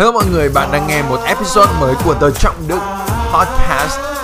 [0.00, 2.80] Hello mọi người, bạn đang nghe một episode mới của The Trọng Đức
[3.32, 4.19] Podcast.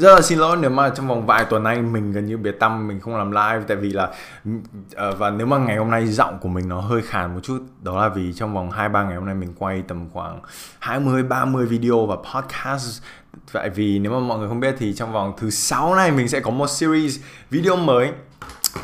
[0.00, 2.56] Rất là xin lỗi, nếu mà trong vòng vài tuần nay mình gần như biệt
[2.60, 4.08] tâm mình không làm live, tại vì là
[4.94, 7.62] ờ, và nếu mà ngày hôm nay giọng của mình nó hơi khàn một chút,
[7.82, 10.40] đó là vì trong vòng 2 3 ngày hôm nay mình quay tầm khoảng
[10.78, 13.02] 20 30 video và podcast.
[13.52, 16.28] Tại vì nếu mà mọi người không biết thì trong vòng thứ sáu này mình
[16.28, 17.20] sẽ có một series
[17.50, 18.12] video mới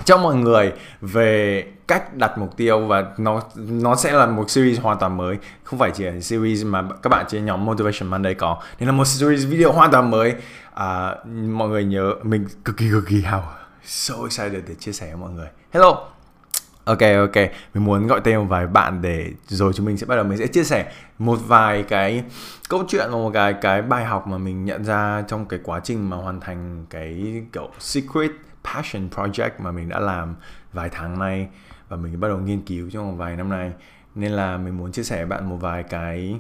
[0.05, 4.81] cho mọi người về cách đặt mục tiêu và nó nó sẽ là một series
[4.81, 5.37] hoàn toàn mới.
[5.65, 8.63] Không phải chỉ là series mà các bạn trên nhóm Motivation Monday có.
[8.79, 10.35] Nên là một series video hoàn toàn mới.
[10.75, 11.15] À,
[11.51, 13.53] mọi người nhớ mình cực kỳ cực kỳ hào
[13.85, 15.49] so excited để chia sẻ với mọi người.
[15.71, 16.09] Hello.
[16.85, 17.37] Ok ok,
[17.75, 20.39] mình muốn gọi tên một vài bạn để rồi chúng mình sẽ bắt đầu mình
[20.39, 22.25] sẽ chia sẻ một vài cái
[22.69, 25.81] câu chuyện và một cái cái bài học mà mình nhận ra trong cái quá
[25.85, 28.31] trình mà hoàn thành cái kiểu secret
[28.75, 30.35] passion project mà mình đã làm
[30.73, 31.49] vài tháng nay
[31.89, 33.73] và mình bắt đầu nghiên cứu trong một vài năm nay.
[34.15, 36.39] Nên là mình muốn chia sẻ với bạn một vài cái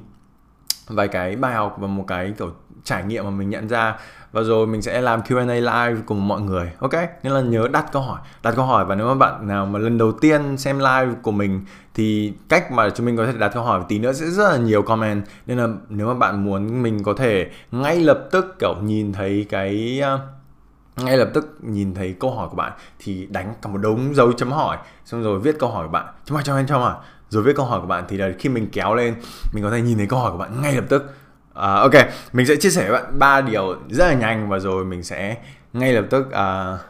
[0.89, 2.51] vài cái bài học và một cái kiểu
[2.85, 3.97] trải nghiệm mà mình nhận ra.
[4.33, 6.93] Và rồi mình sẽ làm Q&A live cùng mọi người ok?
[7.23, 9.79] Nên là nhớ đặt câu hỏi đặt câu hỏi và nếu mà bạn nào mà
[9.79, 13.51] lần đầu tiên xem live của mình thì cách mà chúng mình có thể đặt
[13.55, 15.25] câu hỏi tí nữa sẽ rất là nhiều comment.
[15.47, 19.47] Nên là nếu mà bạn muốn mình có thể ngay lập tức kiểu nhìn thấy
[19.49, 20.21] cái uh,
[20.97, 24.33] ngay lập tức nhìn thấy câu hỏi của bạn thì đánh cả một đống dấu
[24.33, 26.07] chấm hỏi xong rồi viết câu hỏi của bạn.
[26.25, 26.95] Chấm hỏi cho anh cho mà
[27.31, 29.15] rồi viết câu hỏi của bạn thì là khi mình kéo lên
[29.53, 31.03] mình có thể nhìn thấy câu hỏi của bạn ngay lập tức.
[31.51, 31.93] Uh, ok
[32.33, 35.37] mình sẽ chia sẻ với bạn ba điều rất là nhanh và rồi mình sẽ
[35.73, 36.81] ngay lập tức uh,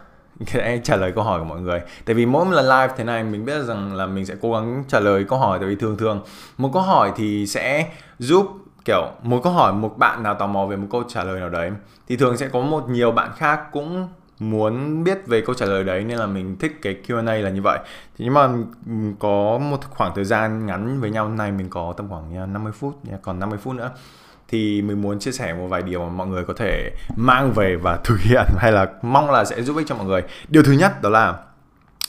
[0.47, 1.81] sẽ trả lời câu hỏi của mọi người.
[2.05, 4.84] Tại vì mỗi lần live thế này mình biết rằng là mình sẽ cố gắng
[4.89, 6.23] trả lời câu hỏi tại vì thường thường
[6.59, 10.67] một câu hỏi thì sẽ giúp kiểu một câu hỏi một bạn nào tò mò
[10.67, 11.70] về một câu trả lời nào đấy,
[12.09, 15.84] thì thường sẽ có một nhiều bạn khác cũng muốn biết về câu trả lời
[15.84, 17.78] đấy, nên là mình thích cái Q&A là như vậy.
[18.19, 18.49] Thì nhưng mà
[19.19, 22.72] có một khoảng thời gian ngắn với nhau này mình có tầm khoảng à, 50
[22.72, 23.91] phút còn 50 phút nữa,
[24.49, 27.77] thì mình muốn chia sẻ một vài điều mà mọi người có thể mang về
[27.77, 30.22] và thực hiện hay là mong là sẽ giúp ích cho mọi người.
[30.49, 31.34] Điều thứ nhất đó là,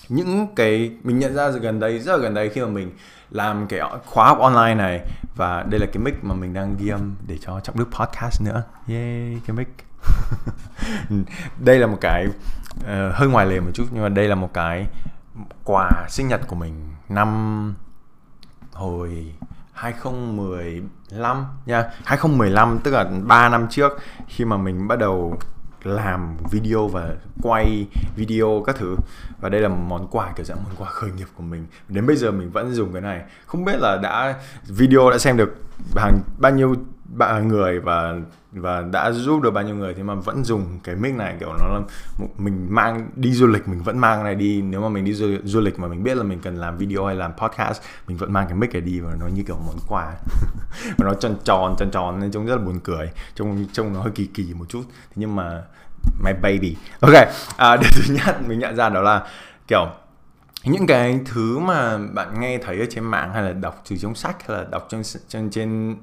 [0.09, 2.91] những cái, mình nhận ra gần đây, rất là gần đây khi mà mình
[3.29, 5.01] làm cái khóa học online này.
[5.35, 8.41] Và đây là cái mic mà mình đang ghi âm để cho trọng đức podcast
[8.41, 8.63] nữa.
[8.88, 9.67] Yay cái mic.
[11.59, 12.25] Đây là một cái
[12.79, 14.88] uh, hơi ngoài lề một chút nhưng mà đây là một cái
[15.63, 16.73] quà sinh nhật của mình
[17.09, 17.75] năm
[18.73, 19.33] hồi
[19.73, 21.83] 2015 nha.
[22.05, 23.91] 2015 tức là 3 năm trước
[24.27, 25.39] khi mà mình bắt đầu
[25.83, 28.95] làm video và quay video các thứ.
[29.41, 31.65] Và đây là một món quà, kiểu dạng món quà khởi nghiệp của mình.
[31.89, 33.21] Đến bây giờ mình vẫn dùng cái này.
[33.45, 34.35] Không biết là đã,
[34.67, 35.55] video đã xem được
[35.95, 36.75] hàng bao nhiêu
[37.07, 38.16] bạn người và
[38.51, 41.50] và đã giúp được bao nhiêu người thì mà vẫn dùng cái mic này kiểu
[41.59, 41.81] nó là
[42.38, 44.62] mình mang đi du lịch mình vẫn mang này đi.
[44.62, 47.06] Nếu mà mình đi du, du lịch mà mình biết là mình cần làm video
[47.06, 49.78] hay làm podcast mình vẫn mang cái mic này đi và nó như kiểu món
[49.88, 50.13] quà.
[50.97, 53.12] Và nó tròn tròn tròn tròn nên trông rất là buồn cười.
[53.35, 54.84] Trông trông nó hơi kỳ kỳ một chút.
[54.89, 55.63] Thế nhưng mà
[56.24, 56.75] my baby.
[57.00, 57.13] Ok
[57.57, 59.28] à, điều thứ nhất mình nhận ra đó là
[59.68, 59.88] kiểu
[60.63, 64.16] những cái thứ mà bạn nghe thấy ở trên mạng hay là đọc từ trong
[64.16, 65.95] sách hay là đọc trên trên trên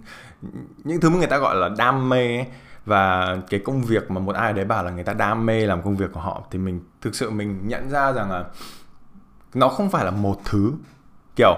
[0.84, 2.46] những thứ mà người ta gọi là đam mê ấy,
[2.86, 5.82] và cái công việc mà một ai đấy bảo là người ta đam mê làm
[5.82, 8.44] công việc của họ thì mình thực sự mình nhận ra rằng là
[9.54, 10.72] nó không phải là một thứ.
[11.36, 11.54] Kiểu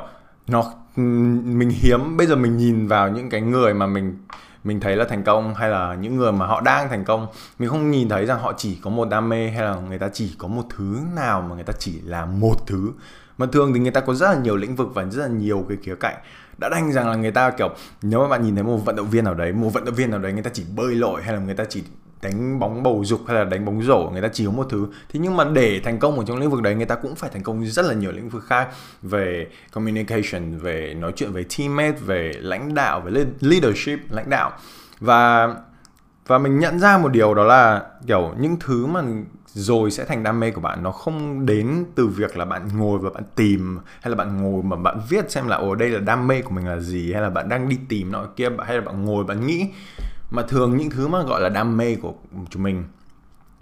[0.46, 2.16] nó mình hiếm.
[2.16, 4.18] Bây giờ mình nhìn vào những cái người mà mình
[4.66, 7.26] mình thấy là thành công hay là những người mà họ đang thành công,
[7.58, 10.08] mình không nhìn thấy rằng họ chỉ có một đam mê hay là người ta
[10.12, 12.92] chỉ có một thứ nào mà người ta chỉ làm một thứ.
[13.38, 15.64] Mà thường thì người ta có rất là nhiều lĩnh vực và rất là nhiều
[15.68, 16.16] cái khía cạnh.
[16.58, 19.10] Đã đành rằng là người ta, kiểu, nếu mà bạn nhìn thấy một vận động
[19.10, 21.34] viên nào đấy, một vận động viên nào đấy người ta chỉ bơi lội hay
[21.34, 21.82] là người ta chỉ
[22.26, 24.86] đánh bóng bầu dục hay là đánh bóng rổ, người ta chỉ có một thứ.
[25.12, 27.30] Thế nhưng mà để thành công ở trong lĩnh vực đấy, người ta cũng phải
[27.30, 28.68] thành công rất là nhiều lĩnh vực khác.
[29.02, 34.52] Về communication, về nói chuyện với teammate, về lãnh đạo, về leadership, lãnh đạo.
[35.00, 35.54] Và
[36.26, 39.02] và mình nhận ra một điều đó là, kiểu, những thứ mà
[39.46, 42.98] rồi sẽ thành đam mê của bạn, nó không đến từ việc là bạn ngồi
[42.98, 46.00] và bạn tìm, hay là bạn ngồi mà bạn viết xem là, ồ, đây là
[46.00, 47.12] đam mê của mình là gì?
[47.12, 49.70] hay là bạn đang đi tìm nọ kia, hay là bạn ngồi bạn nghĩ
[50.30, 52.14] mà thường những thứ mà gọi là đam mê của
[52.50, 52.84] chúng mình,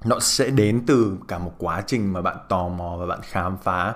[0.05, 3.57] nó sẽ đến từ cả một quá trình mà bạn tò mò và bạn khám
[3.63, 3.95] phá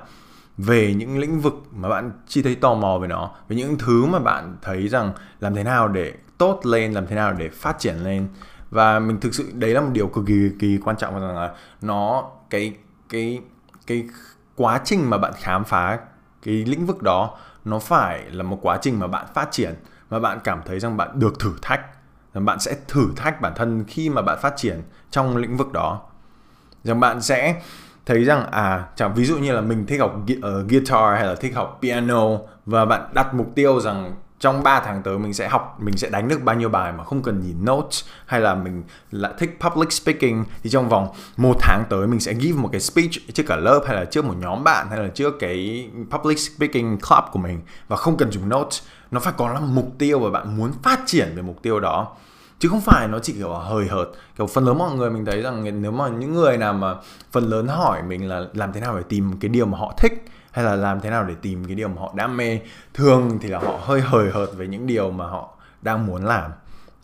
[0.58, 4.04] về những lĩnh vực mà bạn chỉ thấy tò mò về nó, về những thứ
[4.04, 7.78] mà bạn thấy rằng làm thế nào để tốt lên, làm thế nào để phát
[7.78, 8.28] triển lên.
[8.70, 11.36] Và mình thực sự, đấy là một điều cực kỳ cực kỳ quan trọng rằng
[11.36, 12.76] là nó, cái
[13.08, 13.40] cái
[13.86, 14.08] cái
[14.56, 15.98] quá trình mà bạn khám phá
[16.42, 19.74] cái lĩnh vực đó, nó phải là một quá trình mà bạn phát triển,
[20.10, 21.80] mà bạn cảm thấy rằng bạn được thử thách
[22.40, 26.00] bạn sẽ thử thách bản thân khi mà bạn phát triển trong lĩnh vực đó.
[26.84, 27.62] Rằng bạn sẽ
[28.06, 31.34] thấy rằng à chẳng, ví dụ như là mình thích học ờ, guitar hay là
[31.34, 32.28] thích học piano
[32.66, 36.10] và bạn đặt mục tiêu rằng trong 3 tháng tới mình sẽ học, mình sẽ
[36.10, 39.58] đánh được bao nhiêu bài mà không cần nhìn notes hay là mình lại thích
[39.60, 43.42] public speaking, thì trong vòng một tháng tới mình sẽ give một cái speech trước
[43.46, 47.24] cả lớp hay là trước một nhóm bạn hay là trước cái public speaking club
[47.32, 48.82] của mình và không cần dùng notes.
[49.10, 52.08] Nó phải có là mục tiêu và bạn muốn phát triển về mục tiêu đó
[52.58, 54.08] chứ không phải nó chỉ kiểu hời hợt.
[54.38, 56.94] Kiểu phần lớn mọi người mình thấy rằng nếu mà những người nào mà
[57.32, 60.24] phần lớn hỏi mình là làm thế nào để tìm cái điều mà họ thích
[60.50, 62.60] hay là làm thế nào để tìm cái điều mà họ đam mê
[62.94, 66.50] thường thì là họ hơi hời hợt với những điều mà họ đang muốn làm.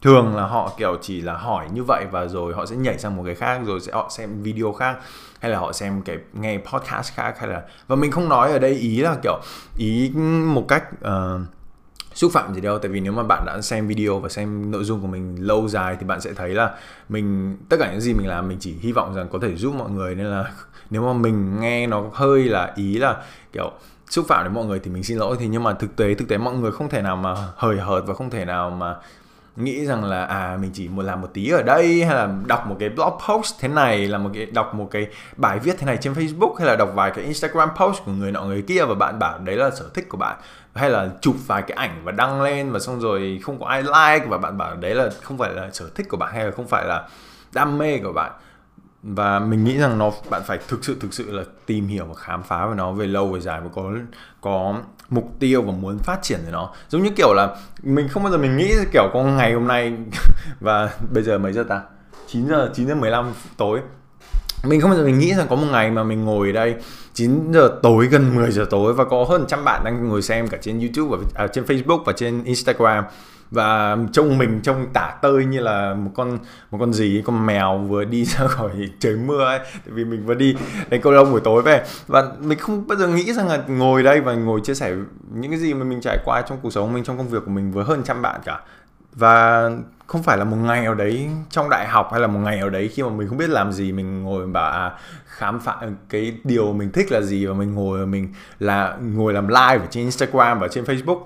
[0.03, 3.17] Thường là họ kiểu chỉ là hỏi như vậy và rồi họ sẽ nhảy sang
[3.17, 4.97] một cái khác rồi sẽ họ xem video khác
[5.41, 8.59] hay là họ xem cái nghe podcast khác hay là và mình không nói ở
[8.59, 9.41] đây ý là kiểu
[9.77, 10.11] ý
[10.45, 11.41] một cách uh,
[12.15, 14.85] xúc phạm gì đâu, tại vì nếu mà bạn đã xem video và xem nội
[14.85, 16.71] dung của mình lâu dài thì bạn sẽ thấy là
[17.09, 19.75] mình, tất cả những gì mình làm mình chỉ hy vọng rằng có thể giúp
[19.75, 20.15] mọi người.
[20.15, 20.53] Nên là
[20.91, 23.23] nếu mà mình nghe nó hơi là ý là
[23.53, 23.73] kiểu
[24.11, 25.37] xúc phạm đến mọi người thì mình xin lỗi.
[25.41, 28.03] Thì nhưng mà thực tế thực tế mọi người không thể nào mà hời hợt
[28.07, 28.97] và không thể nào mà
[29.57, 32.67] nghĩ rằng là à mình chỉ muốn làm một tí ở đây, hay là đọc
[32.67, 35.07] một cái blog post thế này, là một cái, đọc một cái
[35.37, 38.33] bài viết thế này trên Facebook, hay là đọc vài cái Instagram post của người
[38.33, 40.37] nọ người kia và bạn bảo đấy là sở thích của bạn.
[40.75, 43.83] Hay là chụp vài cái ảnh và đăng lên và xong rồi không có ai
[43.83, 46.51] like và bạn bảo đấy là không phải là sở thích của bạn, hay là
[46.51, 47.09] không phải là
[47.53, 48.33] đam mê của bạn
[49.07, 52.15] và mình nghĩ rằng nó bạn phải thực sự thực sự là tìm hiểu và
[52.15, 53.93] khám phá về nó về lâu về dài và có
[54.41, 54.75] có
[55.11, 56.71] mục tiêu và muốn phát triển về nó.
[56.89, 59.93] Giống như kiểu là mình không bao giờ mình nghĩ kiểu có ngày hôm nay
[60.61, 61.83] và bây giờ mấy giờ ta?
[62.27, 63.81] 9 giờ 9 giờ 15 tối.
[64.65, 66.75] Mình không bao giờ mình nghĩ rằng có một ngày mà mình ngồi ở đây
[67.15, 70.49] 9 giờ tối gần 10 giờ tối và có hơn trăm bạn đang ngồi xem
[70.49, 73.05] cả trên YouTube và à, trên Facebook và trên Instagram
[73.55, 76.39] và trông mình trông tả tơi như là một con
[76.71, 79.59] một con gì con mèo vừa đi ra khỏi trời mưa ấy.
[79.59, 80.57] Tại vì mình vừa đi
[80.91, 81.85] đánh câu lông buổi tối về.
[82.07, 84.95] Và mình không bao giờ nghĩ rằng là ngồi đây và ngồi chia sẻ
[85.35, 87.51] những cái gì mà mình trải qua trong cuộc sống mình trong công việc của
[87.51, 88.61] mình với hơn trăm bạn cả.
[89.13, 89.71] Và
[90.07, 92.71] không phải là một ngày nào đấy trong đại học hay là một ngày nào
[92.71, 94.93] đấy khi mà mình không biết làm gì mình ngồi bảo à,
[95.27, 95.77] khám phá
[96.09, 99.87] cái điều mình thích là gì và mình ngồi mình là ngồi làm live ở
[99.91, 101.21] trên Instagram và trên Facebook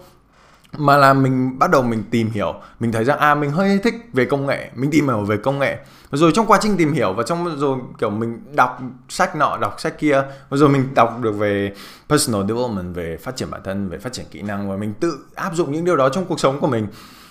[0.76, 2.54] mà là mình bắt đầu mình tìm hiểu.
[2.80, 4.70] Mình thấy rằng à mình hơi thích về công nghệ.
[4.74, 5.78] Mình tìm hiểu về công nghệ.
[6.12, 8.78] Rồi trong quá trình tìm hiểu và trong, rồi kiểu mình đọc
[9.08, 11.72] sách nọ, đọc sách kia và rồi mình đọc được về
[12.08, 15.18] personal development, về phát triển bản thân, về phát triển kỹ năng và mình tự
[15.34, 16.86] áp dụng những điều đó trong cuộc sống của mình.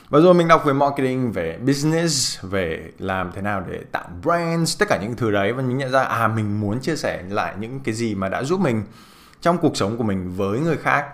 [0.09, 4.79] Và rồi mình đọc về marketing, về business, về làm thế nào để tạo brands,
[4.79, 5.53] tất cả những thứ đấy.
[5.53, 8.43] Và mình nhận ra à mình muốn chia sẻ lại những cái gì mà đã
[8.43, 8.83] giúp mình
[9.41, 11.05] trong cuộc sống của mình với người khác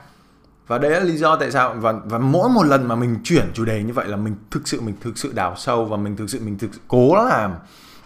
[0.68, 3.46] và đấy là lý do tại sao và và mỗi một lần mà mình chuyển
[3.54, 6.16] chủ đề như vậy là mình thực sự mình thực sự đào sâu và mình
[6.16, 7.54] thực sự mình thực sự cố làm.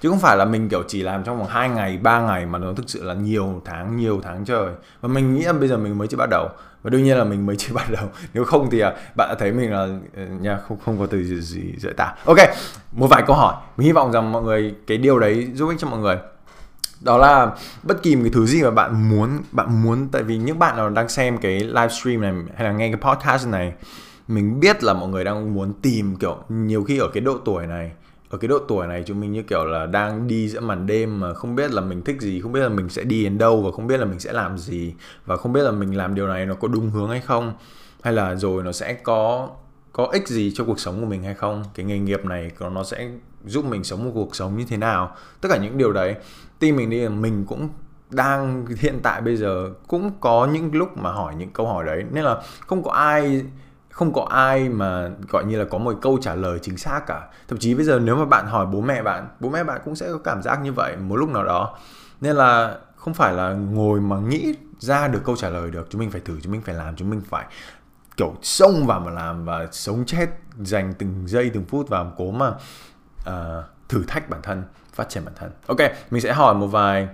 [0.02, 2.60] Chứ không phải là mình kiểu chỉ làm trong vòng 2 ngày 3 ngày mà
[2.60, 4.72] nó thực sự là nhiều tháng nhiều tháng trời.
[5.02, 6.50] Và mình nghĩ là bây giờ mình mới chỉ bắt đầu.
[6.84, 8.10] Và đương nhiên là mình mới chỉ bắt đầu.
[8.34, 11.24] Nếu không thì à, bạn đã thấy mình là ờ, nha không không có từ
[11.24, 12.38] gì, gì dễ tả ok
[12.92, 13.56] một vài câu hỏi.
[13.78, 16.18] Mình hy vọng rằng mọi người cái điều đấy giúp ích cho mọi người
[17.02, 20.08] đó là bất kỳ một cái thứ gì mà bạn muốn bạn muốn.
[20.12, 23.48] Tại vì những bạn nào đang xem cái livestream này hay là nghe cái podcast
[23.48, 23.74] này,
[24.28, 27.68] mình biết là mọi người đang muốn tìm, kiểu, nhiều khi ở cái độ tuổi
[27.68, 27.92] này,
[28.30, 31.20] ở cái độ tuổi này chúng mình như kiểu là đang đi giữa màn đêm
[31.20, 33.62] mà không biết là mình thích gì, không biết là mình sẽ đi đến đâu
[33.62, 34.94] và không biết là mình sẽ làm gì
[35.26, 37.54] và không biết là mình làm điều này nó có đúng hướng hay không,
[38.02, 39.50] hay là rồi nó sẽ có
[39.98, 41.64] có ích gì cho cuộc sống của mình hay không.
[41.76, 43.10] Cái nghề nghiệp này nó sẽ
[43.46, 45.16] giúp mình sống một cuộc sống như thế nào.
[45.42, 46.16] Tất cả những điều đấy
[46.60, 47.70] tin mình đi mình cũng
[48.10, 52.04] đang hiện tại bây giờ cũng có những lúc mà hỏi những câu hỏi đấy.
[52.12, 53.46] Nên là không có ai
[53.90, 57.28] không có ai mà gọi như là có một câu trả lời chính xác cả.
[57.48, 59.96] Thậm chí bây giờ nếu mà bạn hỏi bố mẹ bạn bố mẹ bạn cũng
[59.96, 61.78] sẽ có cảm giác như vậy một lúc nào đó.
[62.22, 65.88] Nên là không phải là ngồi mà nghĩ ra được câu trả lời được.
[65.90, 67.46] Chúng mình phải thử chúng mình phải làm chúng mình phải
[68.18, 72.32] kiểu xông vào mà làm và sống chết dành từng giây từng phút vào cố
[72.32, 74.64] mà uh, thử thách bản thân
[74.98, 75.52] phát triển bản thân.
[75.68, 75.80] Ok
[76.12, 77.08] mình sẽ hỏi một vài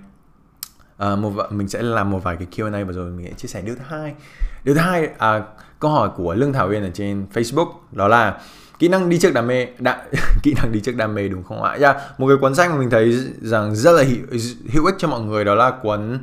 [1.04, 3.62] uh, một mình sẽ làm một vài cái Q&A và rồi mình sẽ chia sẻ.
[3.62, 4.14] Điều thứ hai
[4.64, 5.42] điều thứ hai à,
[5.80, 8.42] câu hỏi của lương thảo uyên ở trên Facebook đó là
[8.80, 10.04] kỹ năng đi trước đam mê đã,
[10.44, 11.78] kỹ năng đi trước đam mê đúng không ạ?
[11.82, 14.40] Yeah, một cái cuốn sách mà mình thấy rằng rất là hữu,
[14.74, 16.20] hữu ích cho mọi người đó là cuốn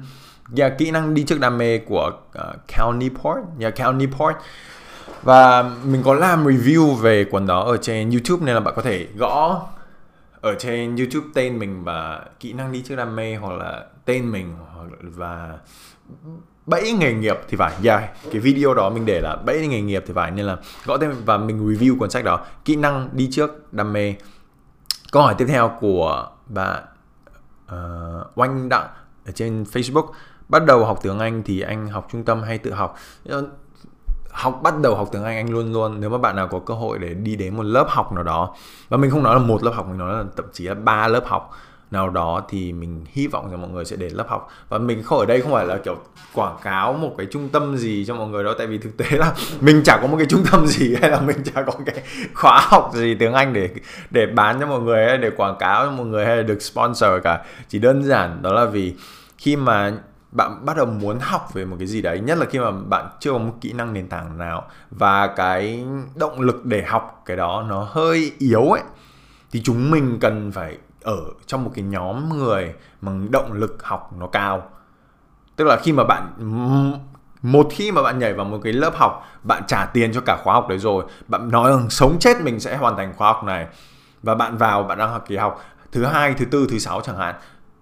[0.57, 4.35] yeah, kỹ năng đi trước đam mê của uh, Cal Newport yeah, Cal Newport.
[5.23, 8.83] Và mình có làm review về cuốn đó ở trên YouTube nên là bạn có
[8.83, 9.69] thể gõ
[10.41, 14.33] ở trên YouTube tên mình và kỹ năng đi trước đam mê hoặc là tên
[14.33, 15.59] mình hoặc và
[16.67, 17.73] bẫy nghề nghiệp thì phải.
[17.85, 20.57] Yeah cái video đó mình để là bẫy nghề nghiệp thì phải nên là
[20.87, 22.47] gõ tên và mình review cuốn sách đó.
[22.65, 24.15] Kỹ năng đi trước đam mê.
[25.13, 26.85] Câu hỏi tiếp theo của bạn
[27.67, 28.89] uh, oanh đặng
[29.27, 30.13] ở trên facebook.
[30.49, 32.97] Bắt đầu học tiếng anh thì anh học trung tâm hay tự học?
[33.29, 33.47] Ờ,
[34.31, 36.75] học, bắt đầu học tiếng Anh anh luôn luôn, nếu mà bạn nào có cơ
[36.75, 38.55] hội để đi đến một lớp học nào đó,
[38.89, 41.09] và mình không nói là một lớp học, mình nói là thậm chí là ba
[41.09, 41.51] lớp học
[41.91, 44.49] nào đó, thì mình hy vọng rằng mọi người sẽ đến lớp học.
[44.69, 45.97] Và mình không ở đây không phải là kiểu
[46.35, 49.07] quảng cáo một cái trung tâm gì cho mọi người đâu, tại vì thực tế
[49.11, 52.03] là mình chả có một cái trung tâm gì, hay là mình chả có cái
[52.35, 53.71] khóa học gì tiếng Anh để
[54.11, 56.63] để bán cho mọi người, hay để quảng cáo cho mọi người, hay là được
[56.63, 57.45] sponsor cả.
[57.69, 58.95] Chỉ đơn giản đó là vì
[59.39, 59.93] khi mà
[60.33, 63.09] bạn bắt đầu muốn học về một cái gì đấy, nhất là khi mà bạn
[63.21, 67.37] chưa có một kỹ năng nền tảng nào và cái động lực để học cái
[67.37, 68.83] đó nó hơi yếu ấy,
[69.51, 74.11] thì chúng mình cần phải ở trong một cái nhóm người mà động lực học
[74.19, 74.63] nó cao.
[75.57, 76.33] Tức là khi mà bạn
[77.43, 80.37] một khi mà bạn nhảy vào một cái lớp học, bạn trả tiền cho cả
[80.43, 83.45] khóa học đấy rồi, bạn nói rằng sống chết mình sẽ hoàn thành khóa học
[83.45, 83.67] này
[84.23, 87.17] và bạn vào bạn đang học kỳ học thứ hai, thứ tư, thứ sáu chẳng
[87.17, 87.35] hạn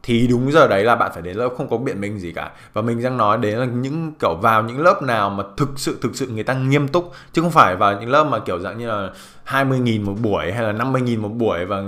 [0.09, 2.50] thì đúng giờ đấy là bạn phải đến lớp không có biện minh gì cả.
[2.73, 5.99] Và mình đang nói đến là những kiểu vào những lớp nào mà thực sự
[6.03, 7.12] thực sự người ta nghiêm túc.
[7.33, 9.11] Chứ không phải vào những lớp mà kiểu dạng như là
[9.47, 11.83] 20.000 một buổi hay là 50.000 một buổi và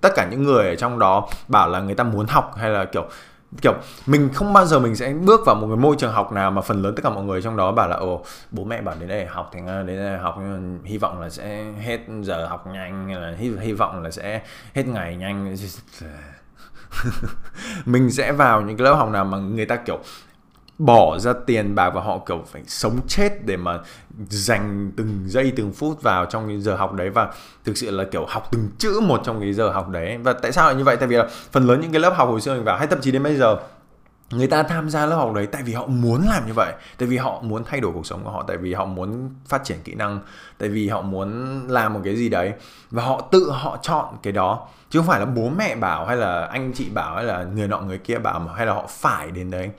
[0.00, 2.84] tất cả những người ở trong đó bảo là người ta muốn học hay là
[2.84, 3.04] kiểu
[3.62, 3.74] kiểu
[4.06, 6.62] mình không bao giờ mình sẽ bước vào một cái môi trường học nào mà
[6.62, 9.08] phần lớn tất cả mọi người trong đó bảo là ồ bố mẹ bảo đến
[9.08, 10.38] đây học thì đến đây học.
[10.84, 14.40] Hy vọng là sẽ hết giờ học nhanh hay là hy, hy vọng là sẽ
[14.74, 15.56] hết ngày nhanh
[17.86, 19.98] mình sẽ vào những cái lớp học nào mà người ta kiểu
[20.78, 23.78] bỏ ra tiền bạc và họ kiểu phải sống chết để mà
[24.28, 27.28] dành từng giây, từng phút vào trong cái giờ học đấy và
[27.64, 30.18] thực sự là kiểu học từng chữ một trong cái giờ học đấy.
[30.22, 30.96] Và tại sao lại như vậy?
[30.96, 33.00] Tại vì là phần lớn những cái lớp học hồi xưa mình vào, hay thậm
[33.00, 33.56] chí đến bây giờ,
[34.30, 37.08] người ta tham gia lớp học đấy tại vì họ muốn làm như vậy, tại
[37.08, 39.78] vì họ muốn thay đổi cuộc sống của họ, tại vì họ muốn phát triển
[39.84, 40.20] kỹ năng,
[40.58, 42.52] tại vì họ muốn làm một cái gì đấy
[42.90, 46.16] và họ tự họ chọn cái đó chứ không phải là bố mẹ bảo hay
[46.16, 48.86] là anh chị bảo hay là người nọ người kia bảo mà hay là họ
[48.88, 49.70] phải đến đấy,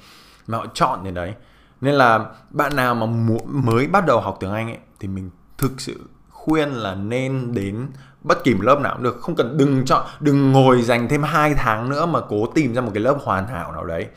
[0.48, 1.34] mà họ chọn đến đấy.
[1.82, 3.06] Nên là bạn nào mà
[3.46, 7.88] mới bắt đầu học tiếng anh ấy, thì mình thực sự khuyên là nên đến
[8.22, 9.22] bất kỳ một lớp nào cũng được.
[9.22, 12.82] Không cần đừng chọn, đừng ngồi dành thêm 2 tháng nữa mà cố tìm ra
[12.82, 14.08] một cái lớp hoàn hảo nào đấy.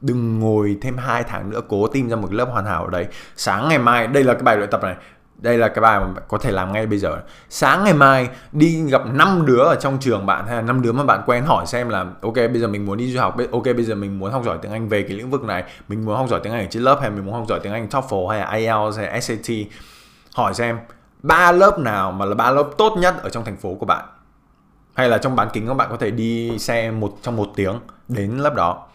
[0.00, 2.90] Đừng ngồi thêm 2 tháng nữa cố tìm ra một cái lớp hoàn hảo ở
[2.90, 3.06] đấy.
[3.36, 4.96] Sáng ngày mai, đây là cái bài luyện tập này
[5.38, 7.16] đây là cái bài mà có thể làm ngay bây giờ.
[7.48, 10.92] Sáng ngày mai, đi gặp năm đứa ở trong trường bạn, hay là năm đứa
[10.92, 13.64] mà bạn quen hỏi xem là, ok, bây giờ mình muốn đi du học, ok,
[13.64, 16.16] bây giờ mình muốn học giỏi tiếng Anh về cái lĩnh vực này, mình muốn
[16.16, 18.28] học giỏi tiếng Anh ở trên lớp, hay mình muốn học giỏi tiếng Anh TOEFL
[18.28, 19.56] hay là IELTS hay SAT
[20.34, 20.78] hỏi xem,
[21.22, 24.04] ba lớp nào mà là ba lớp tốt nhất ở trong thành phố của bạn?
[24.94, 27.80] Hay là trong bán kính các bạn có thể đi xe một, trong một tiếng
[28.08, 28.86] đến lớp đó.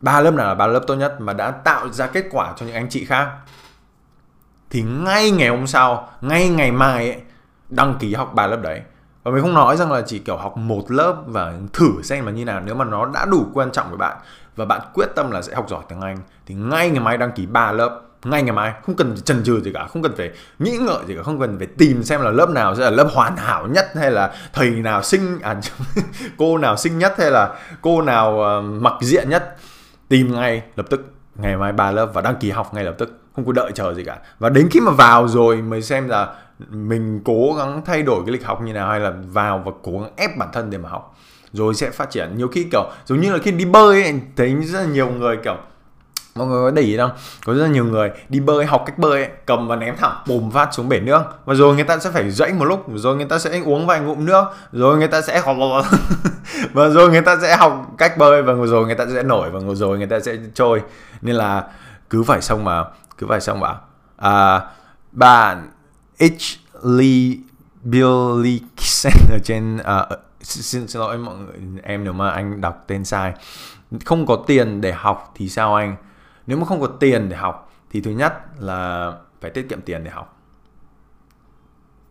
[0.00, 2.66] Ba lớp nào là ba lớp tốt nhất mà đã tạo ra kết quả cho
[2.66, 3.28] những anh chị khác?
[4.70, 7.20] Thì ngay ngày hôm sau ngay ngày mai ấy,
[7.68, 8.82] đăng ký học ba lớp đấy.
[9.22, 12.32] Và mình không nói rằng là chỉ kiểu học một lớp và thử xem là
[12.32, 12.60] như nào.
[12.64, 14.16] Nếu mà nó đã đủ quan trọng với bạn
[14.56, 17.32] và bạn quyết tâm là sẽ học giỏi tiếng Anh thì ngay ngày mai đăng
[17.32, 18.00] ký ba lớp.
[18.24, 21.16] Ngay ngày mai không cần chần chừ gì cả không cần phải nghĩ ngợi gì
[21.16, 23.86] cả không cần phải tìm xem là lớp nào sẽ là lớp hoàn hảo nhất
[23.94, 25.60] hay là thầy nào xinh à
[26.38, 29.56] cô nào xinh nhất hay là cô nào uh, mặc diện nhất.
[30.08, 31.00] Tìm ngay lập tức
[31.34, 33.94] ngày mai ba lớp và đăng ký học ngay lập tức không có đợi chờ
[33.94, 34.18] gì cả.
[34.38, 36.34] Và đến khi mà vào rồi mới xem là
[36.68, 39.92] mình cố gắng thay đổi cái lịch học như nào hay là vào và cố
[39.92, 41.16] gắng ép bản thân để mà học
[41.52, 42.36] rồi sẽ phát triển.
[42.36, 45.36] Nhiều khi kiểu giống như là khi đi bơi ấy, thấy rất là nhiều người
[45.36, 45.56] kiểu
[46.34, 47.10] mọi người có để ý không?
[47.46, 50.16] Có rất là nhiều người đi bơi học cách bơi ấy, cầm và ném thẳng
[50.26, 51.22] bùm phát xuống bể nước.
[51.44, 54.00] Và rồi người ta sẽ phải dẫy một lúc rồi người ta sẽ uống vài
[54.00, 55.56] ngụm nước rồi người ta sẽ học
[56.72, 59.60] và rồi người ta sẽ học cách bơi và rồi người ta sẽ nổi và
[59.74, 60.82] rồi người ta sẽ trôi.
[61.22, 61.64] Nên là
[62.10, 62.84] cứ phải xong mà
[63.20, 63.80] cứ phải xong bảo.
[64.16, 64.60] À,
[65.12, 65.70] bạn
[66.20, 66.24] H.
[66.82, 67.36] Lee
[67.82, 68.60] Billy
[69.30, 73.32] ở trên uh, xin, xin lỗi mọi người em nếu mà anh đọc tên sai.
[74.04, 75.96] Không có tiền để học thì sao anh?
[76.46, 80.04] Nếu mà không có tiền để học thì thứ nhất là phải tiết kiệm tiền
[80.04, 80.40] để học.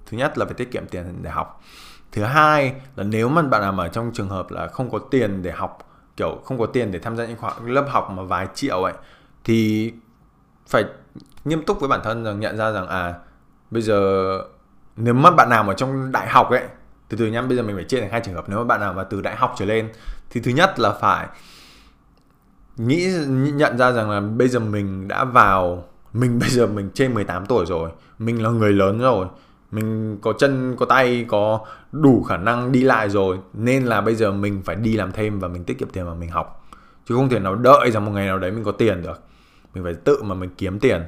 [0.06, 1.64] Thứ nhất là phải tiết kiệm tiền để học.
[2.12, 5.42] Thứ hai là nếu mà bạn nào ở trong trường hợp là không có tiền
[5.42, 8.48] để học kiểu không có tiền để tham gia những khóa lớp học mà vài
[8.54, 8.94] triệu ấy
[9.44, 9.94] thì
[10.70, 10.84] phải
[11.46, 13.14] nghiêm túc với bản thân rằng nhận ra rằng à
[13.72, 14.42] bây giờ
[14.96, 16.64] nếu mà bạn nào mà trong đại học ấy,
[17.10, 18.46] từ từ nhá, bây giờ mình phải chia thành hai trường hợp.
[18.48, 19.90] Nếu mà bạn nào mà từ đại học trở lên,
[20.30, 21.28] thì thứ nhất là phải
[22.78, 23.14] nghĩ,
[23.54, 27.46] nhận ra rằng là bây giờ mình đã vào, mình bây giờ mình trên 18
[27.46, 29.28] tuổi rồi, mình là người lớn rồi,
[29.72, 31.60] mình có chân, có tay, có
[31.92, 35.40] đủ khả năng đi lại rồi, nên là bây giờ mình phải đi làm thêm
[35.40, 36.68] và mình tiết kiệm tiền mà mình học.
[37.10, 39.22] Chứ không thể nào đợi rằng một ngày nào đấy mình có tiền được
[39.74, 41.02] mình phải tự mà mình kiếm tiền.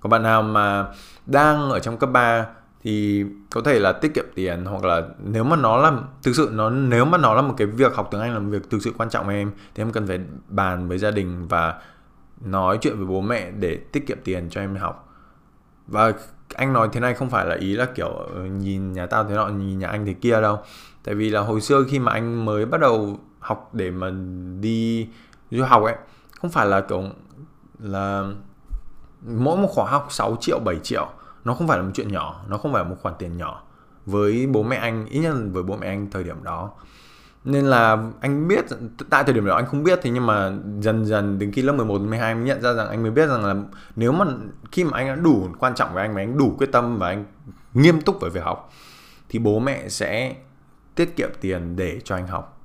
[0.00, 0.86] Còn bạn nào mà
[1.26, 2.46] đang ở trong cấp 3
[2.82, 6.50] thì có thể là tiết kiệm tiền hoặc là nếu mà nó là, thực sự
[6.52, 8.82] nó, nếu mà nó là một cái việc học tiếng Anh là một việc thực
[8.82, 11.74] sự quan trọng với em, thì em cần phải bàn với gia đình và
[12.40, 15.14] nói chuyện với bố mẹ để tiết kiệm tiền cho em học.
[15.86, 16.12] Và
[16.54, 19.34] anh nói thế này không phải là ý là kiểu ờ, nhìn nhà tao thế
[19.34, 20.58] nọ, nhìn nhà anh thế kia đâu.
[21.04, 24.10] Tại vì là hồi xưa khi mà anh mới bắt đầu học để mà
[24.60, 25.08] đi
[25.50, 25.94] du học ấy,
[26.40, 27.02] không phải là kiểu
[27.78, 28.24] là
[29.26, 31.08] mỗi một khóa học 6 triệu 7 triệu,
[31.44, 33.62] nó không phải là một chuyện nhỏ, nó không phải là một khoản tiền nhỏ
[34.06, 36.70] với bố mẹ anh, ít nhất với bố mẹ anh thời điểm đó.
[37.44, 38.64] Nên là anh biết,
[39.10, 41.72] tại thời điểm đó anh không biết thì nhưng mà dần dần đến khi lớp
[41.72, 43.54] 11 12 mới nhận ra rằng anh mới biết rằng là
[43.96, 44.24] nếu mà
[44.72, 47.08] khi mà anh đã đủ quan trọng với anh mà anh đủ quyết tâm và
[47.08, 47.24] anh
[47.74, 48.72] nghiêm túc với việc học
[49.28, 50.36] thì bố mẹ sẽ
[50.94, 52.57] tiết kiệm tiền để cho anh học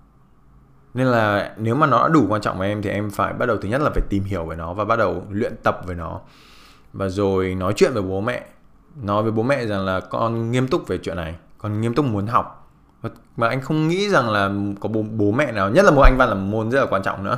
[0.94, 3.46] nên là nếu mà nó đã đủ quan trọng với em thì em phải bắt
[3.46, 5.96] đầu thứ nhất là phải tìm hiểu về nó và bắt đầu luyện tập với
[5.96, 6.20] nó.
[6.94, 8.46] Và rồi nói chuyện với bố mẹ
[9.02, 12.06] nói với bố mẹ rằng là con nghiêm túc về chuyện này con nghiêm túc
[12.06, 12.60] muốn học.
[13.38, 16.18] Mà anh không nghĩ rằng là có bố, bố mẹ nào nhất là môn anh
[16.18, 17.38] văn là môn rất là quan trọng nữa.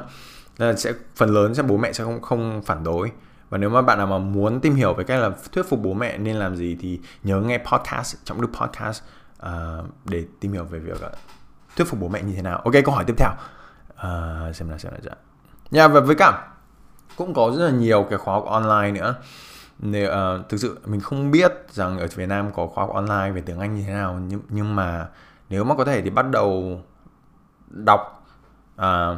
[0.60, 3.12] Nên là sẽ phần lớn sẽ bố mẹ sẽ không không phản đối.
[3.50, 5.94] Và nếu mà bạn nào mà muốn tìm hiểu về cách là thuyết phục bố
[5.94, 9.04] mẹ nên làm gì thì nhớ nghe podcast trọng đức podcast
[9.46, 9.50] uh,
[10.06, 11.12] để tìm hiểu về việc uh,
[11.76, 12.58] thuyết phục bố mẹ như thế nào?
[12.58, 13.30] Ok câu hỏi tiếp theo.
[13.96, 15.12] À, xem nào xem nào dạ
[15.72, 16.48] yeah, và với cả
[17.16, 19.16] cũng có rất là nhiều cái khóa học online nữa.
[19.80, 23.32] Nếu, uh, thực sự mình không biết rằng ở Việt Nam có khóa học online
[23.32, 25.08] về tiếng Anh như thế nào nhưng nhưng mà
[25.50, 26.82] nếu mà có thể thì bắt đầu
[27.70, 28.28] đọc
[28.76, 29.18] uh,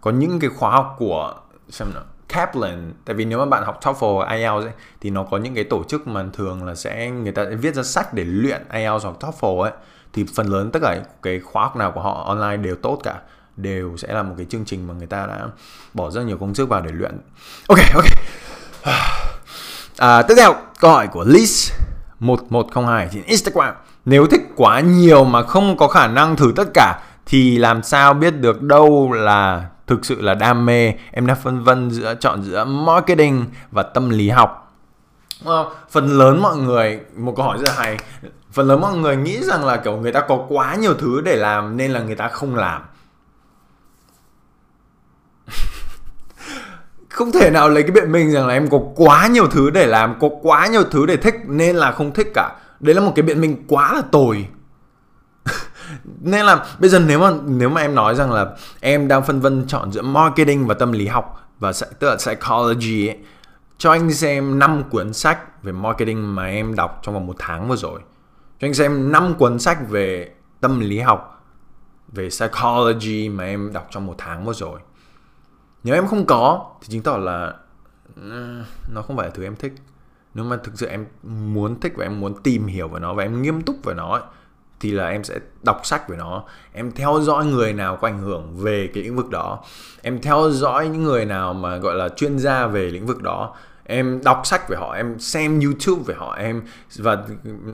[0.00, 1.34] có những cái khóa học của
[1.68, 2.92] xem nào Kaplan.
[3.04, 5.84] Tại vì nếu mà bạn học TOEFL IELTS ấy, thì nó có những cái tổ
[5.84, 9.16] chức mà thường là sẽ người ta sẽ viết ra sách để luyện IELTS hoặc
[9.20, 9.72] TOEFL ấy
[10.16, 13.14] thì phần lớn tất cả cái khóa học nào của họ online đều tốt cả.
[13.56, 15.46] Đều sẽ là một cái chương trình mà người ta đã
[15.94, 17.18] bỏ rất nhiều công sức vào để luyện.
[17.68, 18.04] Ok ok.
[19.98, 21.72] À, tiếp theo câu hỏi của Liz
[22.20, 23.74] 1102 trên Instagram.
[24.04, 28.14] Nếu thích quá nhiều mà không có khả năng thử tất cả thì làm sao
[28.14, 30.92] biết được đâu là thực sự là đam mê?
[31.10, 34.62] Em đang phân vân giữa chọn giữa marketing và tâm lý học.
[35.44, 37.96] Ờ, phần lớn mọi người một câu hỏi rất hay
[38.56, 41.36] phần lớn mọi người nghĩ rằng là kiểu người ta có quá nhiều thứ để
[41.36, 42.82] làm nên là người ta không làm.
[47.08, 49.86] Không thể nào lấy cái biện minh rằng là em có quá nhiều thứ để
[49.86, 52.56] làm có quá nhiều thứ để thích nên là không thích cả.
[52.80, 54.48] Đấy là một cái biện minh quá là tồi.
[56.20, 58.46] Nên là bây giờ nếu mà nếu mà em nói rằng là
[58.80, 63.08] em đang phân vân chọn giữa marketing và tâm lý học và tức là psychology
[63.08, 63.18] ấy,
[63.78, 67.68] cho anh xem 5 cuốn sách về marketing mà em đọc trong vòng một tháng
[67.68, 68.00] vừa rồi
[68.58, 71.44] cho anh xem 5 cuốn sách về tâm lý học
[72.08, 74.80] về psychology mà em đọc trong một tháng vừa rồi.
[75.84, 77.54] Nếu em không có thì chứng tỏ là
[78.16, 78.62] ừ,
[78.94, 79.72] nó không phải là thứ em thích.
[80.34, 83.22] Nếu mà thực sự em muốn thích và em muốn tìm hiểu về nó và
[83.22, 84.22] em nghiêm túc về nó ấy,
[84.80, 86.44] thì là em sẽ đọc sách về nó.
[86.72, 89.64] Em theo dõi người nào có ảnh hưởng về cái lĩnh vực đó.
[90.02, 93.54] Em theo dõi những người nào mà gọi là chuyên gia về lĩnh vực đó
[93.86, 96.62] em đọc sách về họ, em xem youtube về họ, em
[96.96, 97.18] và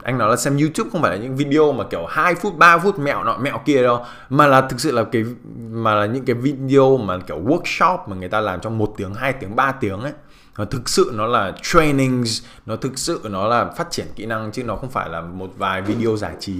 [0.02, 2.78] anh nói là xem youtube không phải là những video mà kiểu 2 phút 3
[2.78, 5.24] phút mẹo nọ, mẹo kia đâu, mà là thực sự là cái
[5.70, 9.14] mà là những cái video mà kiểu workshop mà người ta làm trong một tiếng
[9.14, 10.12] 2 tiếng 3 tiếng ấy.
[10.58, 14.52] Nó thực sự nó là trainings, nó thực sự nó là phát triển kỹ năng
[14.52, 16.54] chứ nó không phải là một vài video giải trí.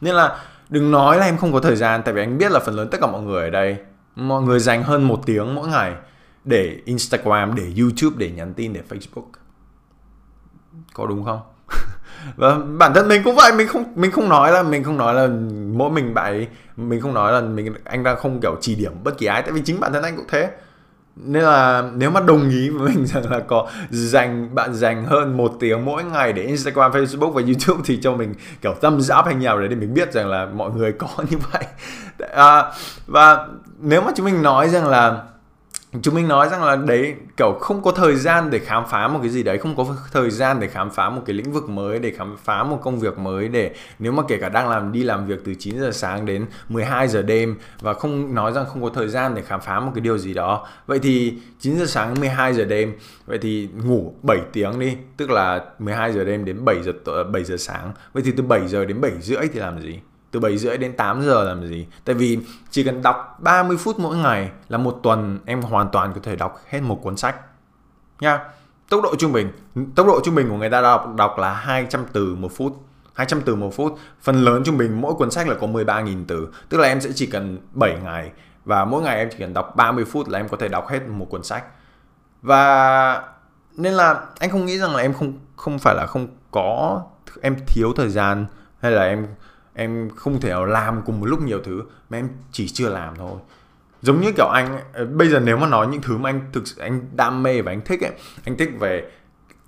[0.00, 2.60] Nên là đừng nói là em không có thời gian, tại vì anh biết là
[2.60, 3.76] phần lớn tất cả mọi người ở đây,
[4.16, 5.94] mọi người dành hơn một tiếng mỗi ngày
[6.44, 9.26] để Instagram để YouTube để nhắn tin để Facebook.
[10.94, 11.40] Có đúng không?
[12.36, 14.96] Và vâng, bản thân mình cũng vậy mình không mình không nói là mình không
[14.96, 15.28] nói là
[15.72, 19.18] mỗi mình bạn mình không nói là mình anh đang không kiểu chỉ điểm bất
[19.18, 20.50] kỳ ai tại vì chính bản thân anh cũng thế.
[21.16, 25.36] Nên là nếu mà đồng ý với mình rằng là có dành bạn dành hơn
[25.36, 29.24] một tiếng mỗi ngày để Instagram, Facebook và YouTube thì cho mình kiểu tâm giáp
[29.24, 31.64] hay nhau đấy để mình biết rằng là mọi người có như vậy.
[32.32, 32.72] À,
[33.06, 33.46] và
[33.78, 35.22] nếu mà chúng mình nói rằng là
[36.02, 39.18] chúng mình nói rằng là đấy, kiểu, không có thời gian để khám phá một
[39.22, 41.98] cái gì đấy, không có thời gian để khám phá một cái lĩnh vực mới,
[41.98, 45.02] để khám phá một công việc mới, để nếu mà kể cả đang làm, đi
[45.02, 48.82] làm việc từ 9 giờ sáng đến 12 giờ đêm và không nói rằng không
[48.82, 50.66] có thời gian để khám phá một cái điều gì đó.
[50.86, 52.92] Vậy thì 9 giờ sáng 12 giờ đêm,
[53.26, 57.24] vậy thì ngủ 7 tiếng đi, tức là 12 giờ đêm đến 7 giờ ờ,
[57.24, 57.92] 7 giờ sáng.
[58.12, 60.00] Vậy thì từ 7 giờ đến 7 rưỡi thì làm gì?
[60.30, 61.86] Từ 7 rưỡi đến 8 giờ làm gì.
[62.04, 62.38] Tại vì
[62.70, 66.36] chỉ cần đọc 30 phút mỗi ngày là một tuần em hoàn toàn có thể
[66.36, 67.36] đọc hết một cuốn sách,
[68.20, 68.40] nha.
[68.88, 69.52] Tốc độ trung bình,
[69.94, 73.40] tốc độ trung bình của người ta đọc đọc là 200 từ một phút 200
[73.40, 73.98] từ một phút.
[74.22, 77.10] Phần lớn trung bình mỗi cuốn sách là có 13.000 từ, tức là em sẽ
[77.14, 78.30] chỉ cần 7 ngày
[78.64, 81.00] và mỗi ngày em chỉ cần đọc 30 phút là em có thể đọc hết
[81.08, 81.64] một cuốn sách.
[82.42, 83.22] Và
[83.76, 87.02] nên là anh không nghĩ rằng là em không không phải là không có,
[87.42, 88.46] em thiếu thời gian
[88.80, 89.26] hay là em
[89.80, 93.16] em không thể nào làm cùng một lúc nhiều thứ mà em chỉ chưa làm
[93.16, 93.38] thôi.
[94.02, 96.66] Giống như kiểu anh ờ, bây giờ nếu mà nói những thứ mà anh thực
[96.66, 98.12] sự anh đam mê và anh thích ấy
[98.44, 99.10] anh thích về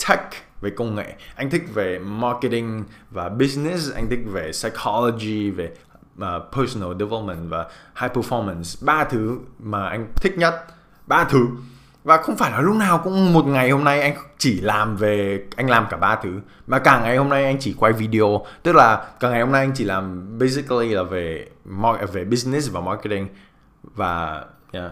[0.09, 0.21] tech
[0.61, 5.73] về công nghệ anh thích về marketing và business anh thích về psychology về
[6.19, 7.67] uh, personal development và
[8.01, 10.67] high performance ba thứ mà anh thích nhất
[11.07, 11.47] ba thứ
[12.05, 15.43] và không phải là lúc nào cũng một ngày hôm nay anh chỉ làm về,
[15.57, 18.47] anh làm cả ba thứ, mà cả ngày hôm nay anh chỉ quay video.
[18.63, 21.47] Tức là cả ngày hôm nay anh chỉ làm basically là về
[22.13, 23.29] về business và marketing.
[23.95, 24.91] Và, yeah.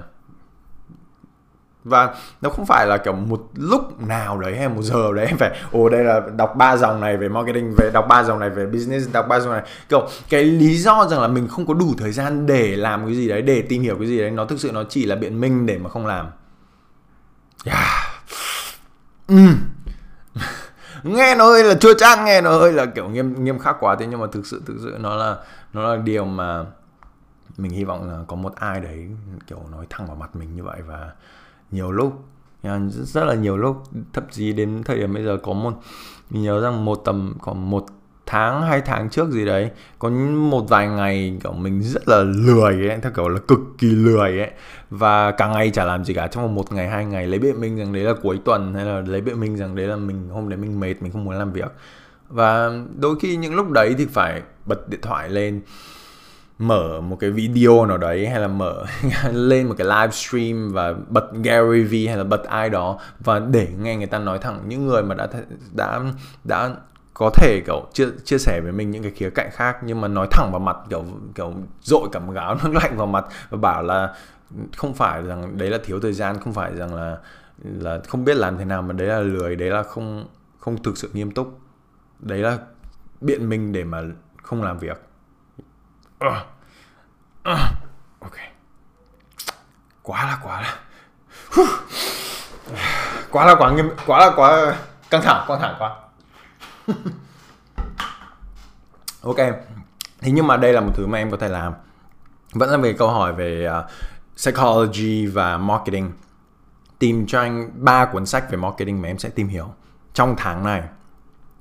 [1.85, 5.37] và nó không phải là kiểu một lúc nào đấy hay một giờ đấy em
[5.38, 8.51] phải, ồ, đây là đọc ba dòng này về marketing, về, đọc ba dòng này
[8.51, 9.62] về business, đọc ba dòng này.
[9.88, 13.14] Kiểu, cái lý do rằng là mình không có đủ thời gian để làm cái
[13.14, 15.40] gì đấy, để tìm hiểu cái gì đấy, nó thực sự nó chỉ là biện
[15.40, 16.27] minh để mà không làm.
[17.64, 17.73] Dạ.
[17.73, 19.44] yeah.
[19.44, 19.57] mm.
[21.14, 23.96] nghe nó hơi là chua chát nghe nó hơi là kiểu nghiêm nghiêm khắc quá
[23.99, 25.37] thế, nhưng mà thực sự thực sự nó là
[25.73, 26.64] nó là điều mà
[27.57, 29.09] mình hy vọng là có một ai đấy
[29.46, 31.11] kiểu nói thẳng vào mặt mình như vậy và
[31.70, 32.25] nhiều lúc
[32.88, 35.73] rất là nhiều lúc, thậm chí đến thời điểm bây giờ có một,
[36.31, 37.87] mình nhớ rằng một tầm khoảng một
[38.30, 40.08] tháng hai tháng trước gì đấy, có
[40.50, 44.38] một vài ngày, kiểu, mình rất là lười ấy, theo kiểu là cực kỳ lười
[44.38, 44.50] ấy.
[44.90, 47.76] Và cả ngày chả làm gì cả, trong một ngày, hai ngày, lấy biện minh
[47.76, 50.48] rằng đấy là cuối tuần, hay là lấy biện minh rằng đấy là mình, hôm
[50.48, 51.72] đấy mình mệt, mình không muốn làm việc.
[52.28, 55.60] Và đôi khi những lúc đấy thì phải bật điện thoại lên,
[56.58, 58.84] mở một cái video nào đấy, hay là mở
[59.32, 63.68] lên một cái livestream và bật Gary V hay là bật ai đó, và để
[63.80, 64.60] nghe người ta nói thẳng.
[64.68, 65.28] Những người mà đã
[65.72, 66.00] đã
[66.44, 66.70] đã
[67.20, 70.09] có thể kiểu chia chia sẻ với mình những cái khía cạnh khác nhưng mà
[70.09, 71.04] nói thẳng vào mặt kiểu
[71.35, 74.14] kiểu dội cả một gáo nước lạnh vào mặt và bảo là
[74.76, 77.18] không phải rằng đấy là thiếu thời gian không phải rằng là
[77.62, 80.28] là không biết làm thế nào mà đấy là lười đấy là không
[80.59, 81.61] không thực sự nghiêm túc.
[82.18, 82.59] Đấy là
[83.20, 84.02] biện minh để mà
[84.42, 85.02] không làm việc.
[86.26, 86.33] Uh,
[87.52, 87.59] uh,
[88.20, 88.37] ok.
[90.02, 90.78] Quá là quá là.
[93.30, 94.76] Quá là quá nghiêm quá là quá
[95.11, 95.96] căng thẳng căng thẳng quá.
[99.22, 99.37] ok
[100.20, 101.72] thế nhưng mà đây là một thứ mà em có thể làm.
[102.53, 103.85] Vẫn là về câu hỏi về uh,
[104.37, 106.12] psychology và marketing.
[106.98, 109.66] Tìm cho anh ba cuốn sách về marketing mà em sẽ tìm hiểu
[110.14, 110.83] trong tháng này.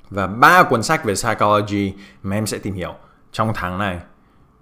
[0.10, 2.94] Và ba cuốn sách về psychology mà em sẽ tìm hiểu
[3.32, 4.00] trong tháng này.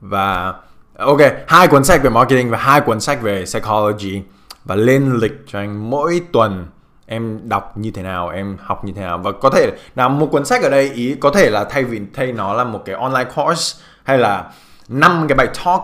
[0.01, 0.53] Và
[0.97, 4.23] ok hai cuốn sách về marketing và hai cuốn sách về psychology.
[4.65, 6.67] Và lên lịch cho anh mỗi tuần
[7.09, 9.17] em đọc như thế nào, em học như thế nào.
[9.17, 12.01] Và có thể là một cuốn sách ở đây, ý có thể là thay vì,
[12.13, 14.51] thay nó là một cái online course hay là
[14.87, 15.81] năm cái bài talk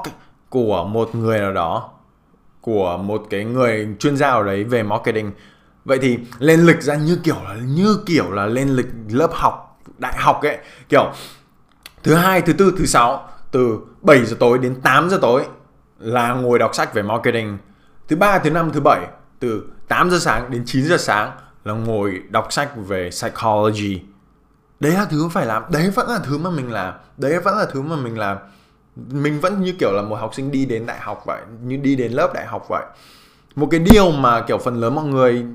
[0.49, 1.89] của một người nào đó,
[2.62, 5.31] của một cái người chuyên gia ở đấy về marketing.
[5.86, 9.79] Vậy thì lên lịch ra như kiểu là, như kiểu là lên lịch lớp học,
[9.97, 10.57] đại học ấy.
[10.89, 11.12] Kiểu
[12.03, 15.45] thứ hai, thứ tư, thứ sáu, từ 7 giờ tối đến 8 giờ tối
[15.99, 17.57] là ngồi đọc sách về marketing.
[18.07, 18.99] Thứ ba, thứ năm, thứ bảy,
[19.39, 21.32] từ 8 giờ sáng đến 9 giờ sáng
[21.65, 24.02] là ngồi đọc sách về psychology.
[24.80, 27.65] Đấy là thứ phải làm đấy vẫn là thứ mà mình làm đấy vẫn là
[27.72, 28.38] thứ mà mình làm.
[28.96, 31.96] Mình vẫn như kiểu là một học sinh đi đến đại học vậy như đi
[31.96, 32.84] đến lớp đại học vậy.
[33.56, 35.46] Một cái điều mà kiểu phần lớn mọi người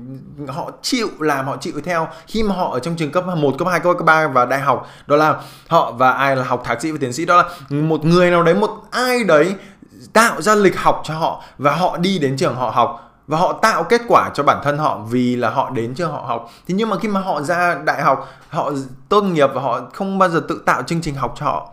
[0.47, 3.67] họ chịu làm họ chịu theo khi mà họ ở trong trường cấp 1, cấp
[3.67, 6.91] 2, cấp 3 và đại học đó là họ và ai là học thạc sĩ
[6.91, 9.55] và tiến sĩ đó là một người nào đấy một ai đấy
[10.13, 13.59] tạo ra lịch học cho họ và họ đi đến trường họ học và họ
[13.61, 16.51] tạo kết quả cho bản thân họ vì là họ đến chưa họ học.
[16.67, 18.71] Thì nhưng mà khi mà họ ra đại học họ
[19.09, 21.71] tốt nghiệp và họ không bao giờ tự tạo chương trình học cho họ.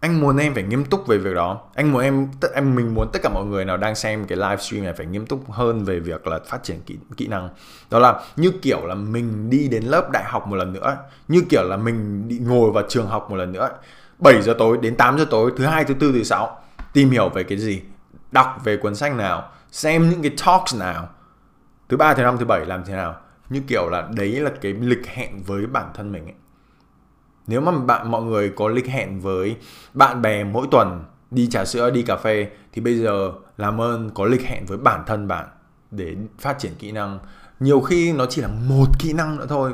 [0.00, 1.60] Anh muốn em phải nghiêm túc về việc đó.
[1.74, 4.38] Anh muốn em tất em mình muốn tất cả mọi người nào đang xem cái
[4.38, 7.48] livestream này phải nghiêm túc hơn về việc là phát triển kỹ, kỹ năng.
[7.90, 10.96] Đó là như kiểu là mình đi đến lớp đại học một lần nữa
[11.28, 13.68] như kiểu là mình đi ngồi vào trường học một lần nữa.
[14.18, 16.58] 7 giờ tối đến 8 giờ tối thứ hai thứ tư thứ sáu
[16.92, 17.82] tìm hiểu về cái gì
[18.32, 21.08] đọc về cuốn sách nào xem những cái talks nào,
[21.88, 23.16] thứ ba, thứ năm, thứ bảy làm thế nào.
[23.48, 26.34] Như kiểu là đấy là cái lịch hẹn với bản thân mình ấy.
[27.46, 29.56] Nếu mà bạn, mọi người có lịch hẹn với
[29.94, 34.10] bạn bè mỗi tuần, đi trà sữa, đi cà phê, thì bây giờ làm ơn
[34.14, 35.48] có lịch hẹn với bản thân bạn
[35.90, 37.18] để phát triển kỹ năng.
[37.60, 39.72] Nhiều khi nó chỉ là một kỹ năng nữa thôi.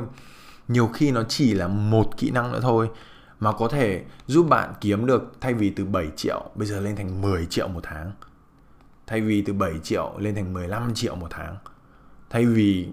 [0.67, 2.89] Nhiều khi nó chỉ là một kỹ năng nữa thôi
[3.39, 6.95] mà có thể giúp bạn kiếm được thay vì từ 7 triệu bây giờ lên
[6.95, 8.11] thành 10 triệu một tháng
[9.07, 11.55] thay vì từ 7 triệu lên thành 15 triệu một tháng.
[12.29, 12.87] Thay vì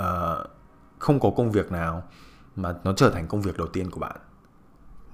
[0.00, 0.46] uh,
[0.98, 2.02] không có công việc nào
[2.56, 4.16] mà nó trở thành công việc đầu tiên của bạn.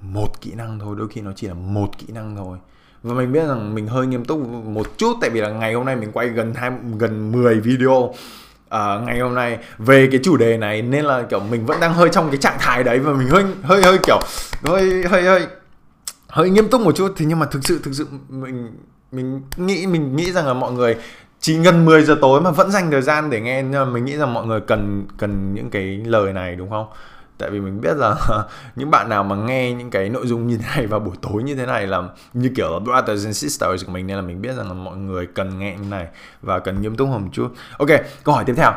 [0.01, 2.59] Một kỹ năng thôi đôi khi nó chỉ là một kỹ năng thôi.
[3.03, 5.87] Và mình biết rằng mình hơi nghiêm túc một chút tại vì là ngày hôm
[5.87, 8.14] nay mình quay gần hai gần 10 video uh,
[9.07, 12.09] ngày hôm nay về cái chủ đề này nên là kiểu mình vẫn đang hơi
[12.12, 14.20] trong cái trạng thái đấy và mình hơi hơi hơi kiểu
[14.64, 15.46] hơi hơi hơi
[16.29, 17.12] hơi nghiêm túc một chút.
[17.16, 18.72] Thì nhưng mà thực sự thực sự mình
[19.12, 20.97] mình nghĩ mình nghĩ rằng là mọi người
[21.40, 24.05] chỉ gần 10 giờ tối mà vẫn dành thời gian để nghe nhưng mà mình
[24.05, 26.87] nghĩ rằng mọi người cần cần những cái lời này đúng không?
[27.38, 28.16] Tại vì mình biết là
[28.77, 31.42] những bạn nào mà nghe những cái nội dung như thế này vào buổi tối
[31.42, 34.42] như thế này là như kiểu là brothers and sisters của mình nên là mình
[34.42, 36.07] biết rằng là mọi người cần nghe như này
[36.42, 37.55] và cần nghiêm túc hơn một chút.
[37.79, 37.88] Ok
[38.25, 38.73] câu hỏi tiếp theo.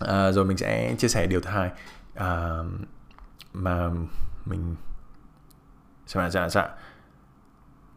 [0.00, 1.70] À, rồi mình sẽ chia sẻ điều thứ hai.
[2.14, 2.58] À,
[3.52, 3.90] mà
[4.44, 4.76] mình
[6.06, 6.64] xem nào xem nào xem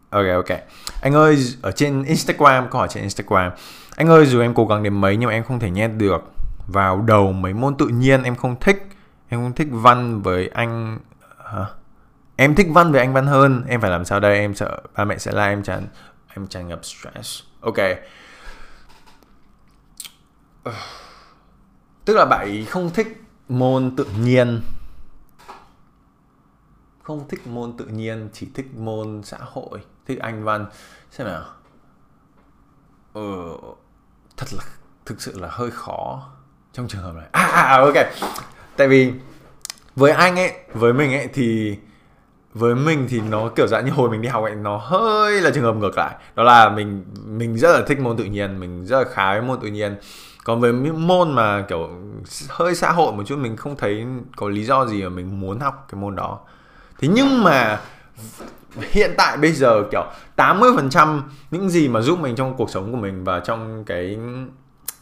[0.10, 0.60] Ok ok.
[1.02, 3.52] Anh ơi, ở trên Instagram, câu hỏi trên Instagram.
[3.95, 6.22] Anh ơi, dù em cố gắng đến mấy nhưng mà em không thể nhét được
[6.67, 8.24] vào đầu mấy môn tự nhiên.
[8.24, 8.88] Em không thích,
[9.30, 11.00] em không thích văn với anh,
[11.45, 11.65] hả?
[12.36, 13.63] em thích văn với anh văn hơn.
[13.67, 14.39] Em phải làm sao đây?
[14.39, 15.88] Em sợ ba mẹ sẽ la em tràn
[16.36, 17.43] em tràn ngập stress.
[17.62, 17.78] Ok.
[22.06, 24.62] Tức là bạn không thích môn tự nhiên.
[27.04, 30.65] Không thích môn tự nhiên, chỉ thích môn xã hội thích anh văn.
[31.12, 31.43] Xem nào.
[33.13, 33.22] Ờ,
[34.38, 34.63] thật là
[35.06, 36.30] thực sự là hơi khó
[36.74, 37.26] trong trường hợp này.
[37.32, 37.95] À, à, à, ok.
[38.78, 39.13] Tại vì
[39.95, 41.78] với anh ấy với mình ấy thì
[42.54, 45.52] với mình thì nó kiểu dạng như hồi mình đi học ấy nó hơi là
[45.54, 46.15] trường hợp ngược lại.
[46.36, 49.41] Đó là mình mình rất là thích môn tự nhiên mình rất là khá với
[49.41, 49.98] môn tự nhiên.
[50.43, 51.89] Còn với những môn mà kiểu
[52.50, 55.60] hơi xã hội một chút mình không thấy có lý do gì mà mình muốn
[55.60, 56.39] học cái môn đó.
[57.00, 57.82] Thế nhưng mà
[58.92, 60.04] hiện tại bây giờ, kiểu
[60.38, 64.18] 80% những gì mà giúp mình trong cuộc sống của mình và trong cái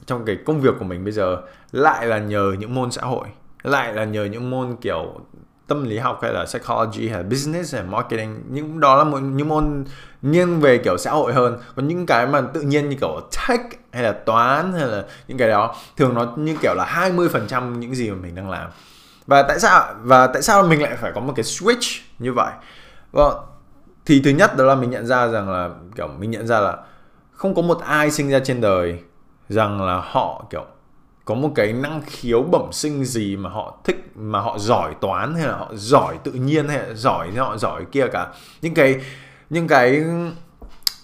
[0.06, 1.38] trong cái công việc của mình bây giờ
[1.72, 3.28] lại là nhờ những môn xã hội,
[3.64, 5.22] lại là nhờ những môn, kiểu,
[5.68, 9.20] tâm lý học hay là psychology hay là business hay marketing, những đó là một
[9.20, 9.86] những môn
[10.22, 11.58] nghiêng về, kiểu, xã hội hơn.
[11.76, 15.38] Còn những cái mà tự nhiên như, kiểu, tech hay là toán hay là những
[15.38, 18.70] cái đó, thường nó như, kiểu, là 20% những gì mà mình đang làm.
[19.28, 22.52] Và tại sao, và tại sao mình lại phải có một cái switch như vậy?
[23.12, 23.38] Vâng.
[24.06, 26.78] Thì thứ nhất đó là mình nhận ra rằng là, kiểu, mình nhận ra là
[27.32, 29.00] không có một ai sinh ra trên đời
[29.50, 30.66] rằng là họ, kiểu,
[31.26, 35.36] có một cái năng khiếu bẩm sinh gì mà họ thích, mà họ giỏi toán
[35.36, 38.28] hay là họ giỏi tự nhiên hay là giỏi họ giỏi kia cả.
[38.62, 38.96] Những cái
[39.50, 40.04] những cái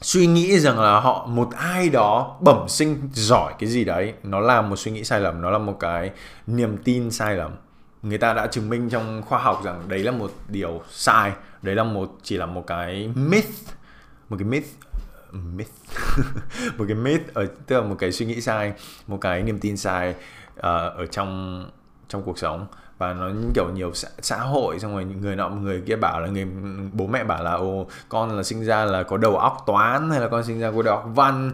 [0.01, 4.39] suy nghĩ rằng là họ, một ai đó bẩm sinh giỏi cái gì đấy, nó
[4.39, 6.11] là một suy nghĩ sai lầm, nó là một cái
[6.47, 7.51] niềm tin sai lầm.
[8.01, 11.31] Người ta đã chứng minh trong khoa học rằng đấy là một điều sai
[11.63, 13.69] đấy là một chỉ là một cái myth.
[14.29, 14.67] Một cái myth
[15.33, 15.71] myth.
[16.77, 18.73] Một cái myth ở tức là một cái suy nghĩ sai
[19.07, 20.63] một cái niềm tin sai uh,
[20.97, 21.65] ở trong
[22.07, 22.67] trong cuộc sống.
[22.97, 26.27] Và nó kiểu nhiều xã, xã hội xong rồi người nọ người kia bảo là
[26.27, 26.47] người
[26.93, 30.19] bố mẹ bảo là ô con là sinh ra là có đầu óc toán hay
[30.19, 31.51] là con sinh ra có đầu óc văn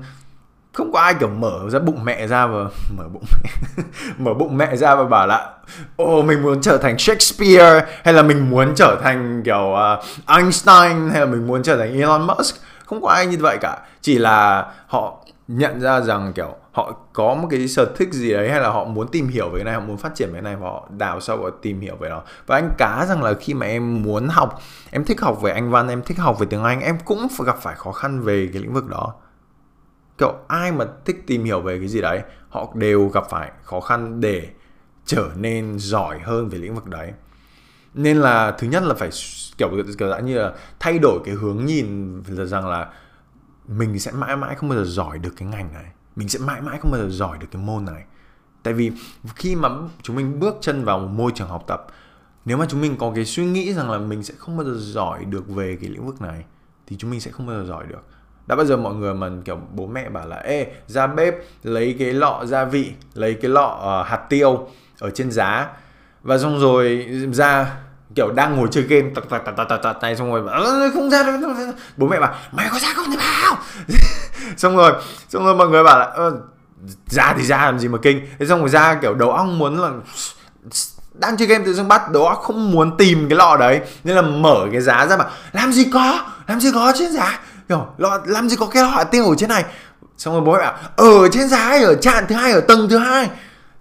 [0.74, 2.60] không có ai kiểu mở ra bụng mẹ ra và
[2.98, 3.50] mở bụng mẹ.
[4.18, 5.54] Mở bụng mẹ ra và bảo là
[5.96, 11.10] ô mình muốn trở thành Shakespeare hay là mình muốn trở thành kiểu uh, Einstein
[11.10, 12.56] hay là mình muốn trở thành Elon Musk?
[12.86, 13.78] Không có ai như vậy cả.
[14.02, 18.50] Chỉ là họ nhận ra rằng kiểu họ có một cái sở thích gì đấy
[18.50, 20.42] hay là họ muốn tìm hiểu về cái này họ muốn phát triển về cái
[20.42, 22.22] này và họ đào sâu và tìm hiểu về nó.
[22.48, 25.72] Và anh cá rằng là khi mà em muốn học em thích học về anh
[25.72, 28.62] văn em thích học về tiếng anh em cũng gặp phải khó khăn về cái
[28.62, 29.14] lĩnh vực đó
[30.20, 33.80] kiểu ai mà thích tìm hiểu về cái gì đấy, họ đều gặp phải khó
[33.80, 34.48] khăn để
[35.06, 37.14] trở nên giỏi hơn về lĩnh vực đấy.
[37.94, 39.10] Nên là thứ nhất là phải
[39.58, 42.90] kiểu kiểu dạng như là thay đổi cái hướng nhìn là rằng là
[43.68, 45.86] mình sẽ mãi mãi không bao giờ giỏi được cái ngành này.
[46.16, 48.04] Mình sẽ mãi mãi không bao giờ giỏi được cái môn này.
[48.64, 48.92] Tại vì
[49.36, 49.70] khi mà
[50.02, 51.88] chúng mình bước chân vào một môi trường học tập,
[52.46, 54.74] nếu mà chúng mình có cái suy nghĩ rằng là mình sẽ không bao giờ
[54.78, 56.44] giỏi được về cái lĩnh vực này,
[56.88, 58.04] thì chúng mình sẽ không bao giờ giỏi được
[58.50, 61.96] đã bao giờ mọi người mà kiểu bố mẹ bảo là ê ra bếp lấy
[62.00, 64.68] cái lọ gia vị lấy cái lọ uh, hạt tiêu
[65.00, 65.68] ở trên giá.
[66.24, 67.76] Và xong rồi ra
[68.16, 70.92] kiểu đang ngồi chơi game tật tật tật tật tật này xong rồi bảo, ờ,
[70.94, 71.54] không ra đâu
[71.98, 73.58] bố mẹ bảo mày có ra không thì bảo
[74.58, 74.94] xong rồi
[75.30, 76.32] xong rồi mọi người bảo là ờ,
[77.08, 78.28] ra thì ra làm gì mà kinh.
[78.40, 79.92] Thế xong rồi ra kiểu đầu óc muốn là
[81.14, 83.82] đang chơi game tự dưng bắt đầu óc không muốn tìm cái lọ đấy.
[84.04, 87.40] Nên là mở cái giá ra mà làm gì có làm gì có trên giá
[87.70, 89.66] kiểu lo làm gì có cái họa tiêu ở trên này?
[90.18, 93.30] Xong rồi bố bảo, ở trên giá ở trạm thứ hai, ở tầng thứ hai?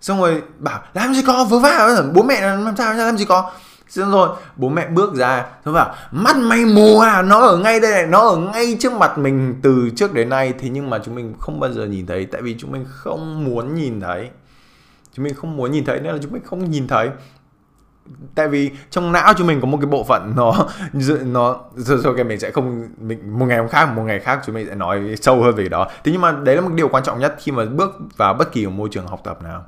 [0.01, 2.03] Xong rồi bảo, làm gì có, vớ vả.
[2.13, 3.51] Bố mẹ làm sao, làm gì có.
[3.89, 7.81] Xong rồi, bố mẹ bước ra nó bảo, mắt mày mù à nó ở ngay
[7.81, 10.55] đây này, nó ở ngay trước mặt mình từ trước đến nay.
[10.59, 13.45] Thế nhưng mà chúng mình không bao giờ nhìn thấy, tại vì chúng mình không
[13.45, 14.29] muốn nhìn thấy.
[15.17, 17.11] Chúng mình không muốn nhìn thấy, nên là chúng mình không nhìn thấy
[18.35, 20.69] tại vì trong não chúng mình có một cái bộ phận nó
[21.25, 24.55] nó rồi, rồi mình sẽ không mình một ngày hôm khác một ngày khác chúng
[24.55, 25.89] mình sẽ nói sâu hơn về đó.
[26.05, 28.53] Thế nhưng mà đấy là một điều quan trọng nhất khi mà bước vào bất
[28.53, 29.65] kỳ một môi trường học tập nào.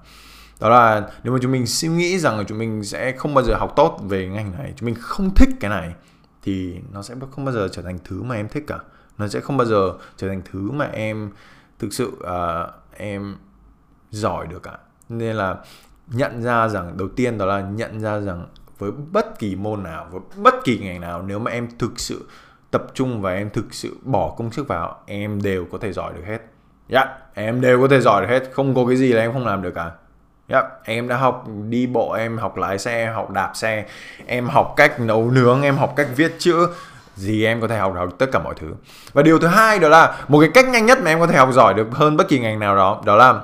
[0.60, 3.44] Đó là nếu mà chúng mình suy nghĩ rằng là chúng mình sẽ không bao
[3.44, 5.92] giờ học tốt về ngành này chúng mình không thích cái này
[6.42, 8.78] thì nó sẽ không bao giờ trở thành thứ mà em thích cả.
[9.18, 11.30] Nó sẽ không bao giờ trở thành thứ mà em
[11.78, 13.36] thực sự uh, em
[14.10, 14.78] giỏi được cả.
[15.08, 15.56] Nên là
[16.10, 18.46] nhận ra rằng đầu tiên đó là nhận ra rằng
[18.78, 22.28] với bất kỳ môn nào với bất kỳ ngành nào nếu mà em thực sự
[22.70, 26.12] tập trung và em thực sự bỏ công sức vào em đều có thể giỏi
[26.16, 26.38] được hết.
[26.88, 28.50] Dạ yeah, em đều có thể giỏi được hết.
[28.52, 29.90] Không có cái gì là em không làm được cả.
[30.48, 33.86] Yeah, em đã học đi bộ, em học lái xe, học đạp xe,
[34.26, 36.68] em học cách nấu nướng, em học cách viết chữ,
[37.14, 38.74] gì em có thể học được tất cả mọi thứ.
[39.12, 41.38] Và điều thứ hai đó là một cái cách nhanh nhất mà em có thể
[41.38, 43.40] học giỏi được hơn bất kỳ ngành nào đó, đó là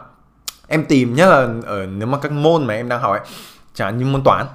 [0.66, 3.20] em tìm nhất là ở nếu mà các môn mà em đang học ấy,
[3.74, 4.46] chẳng như môn toán,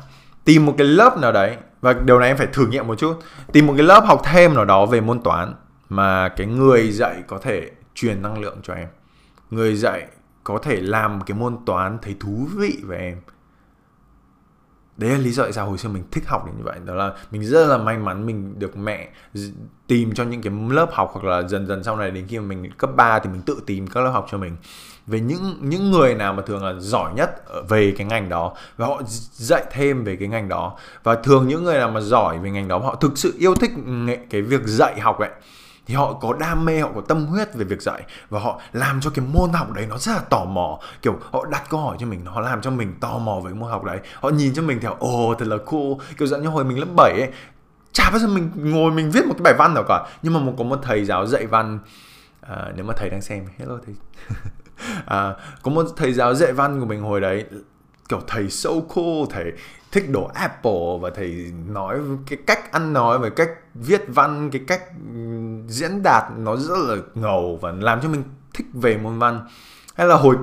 [0.45, 3.19] tìm một cái lớp nào đấy và điều này em phải thử nghiệm một chút,
[3.51, 5.53] tìm một cái lớp học thêm nào đó về môn toán
[5.89, 8.87] mà cái người dạy có thể truyền năng lượng cho em.
[9.49, 10.07] Người dạy
[10.43, 13.21] có thể làm cái môn toán thấy thú vị với em.
[14.97, 16.79] Đấy là lý do tại sao hồi xưa mình thích học đến như vậy.
[16.85, 19.09] Đó là mình rất là may mắn mình được mẹ
[19.87, 22.45] tìm cho những cái lớp học hoặc là dần dần sau này đến khi mà
[22.45, 24.57] mình cấp 3 thì mình tự tìm các lớp học cho mình
[25.07, 28.87] về những những người nào mà thường là giỏi nhất về cái ngành đó và
[28.87, 30.77] họ dạy thêm về cái ngành đó.
[31.03, 33.71] Và thường những người nào mà giỏi về ngành đó họ thực sự yêu thích
[34.29, 35.29] cái việc dạy học ấy
[35.85, 38.03] thì họ có đam mê họ có tâm huyết về việc dạy.
[38.29, 40.79] Và họ làm cho cái môn học đấy nó rất là tò mò.
[41.01, 43.69] Kiểu họ đặt câu hỏi cho mình họ làm cho mình tò mò với môn
[43.69, 43.99] học đấy.
[44.19, 45.93] Họ nhìn cho mình theo ồ thật là cool.
[46.17, 47.29] Kiểu dạng như hồi mình lớp 7 ấy
[47.93, 50.07] chả bao giờ mình ngồi mình viết một cái bài văn nào cả.
[50.21, 51.79] Nhưng mà một có một thầy giáo dạy văn
[52.41, 53.95] à, nếu mà thầy đang xem hello thầy.
[55.05, 57.45] à, có một thầy giáo dạy văn của mình hồi đấy
[58.09, 59.51] kiểu thầy so cool thầy
[59.91, 64.61] thích đồ Apple và thầy nói cái cách ăn nói và cách viết văn cái
[64.67, 64.81] cách
[65.13, 65.19] ừ,
[65.67, 69.47] diễn đạt nó rất là ngầu và làm cho mình thích về môn văn.
[69.95, 70.35] Hay là hồi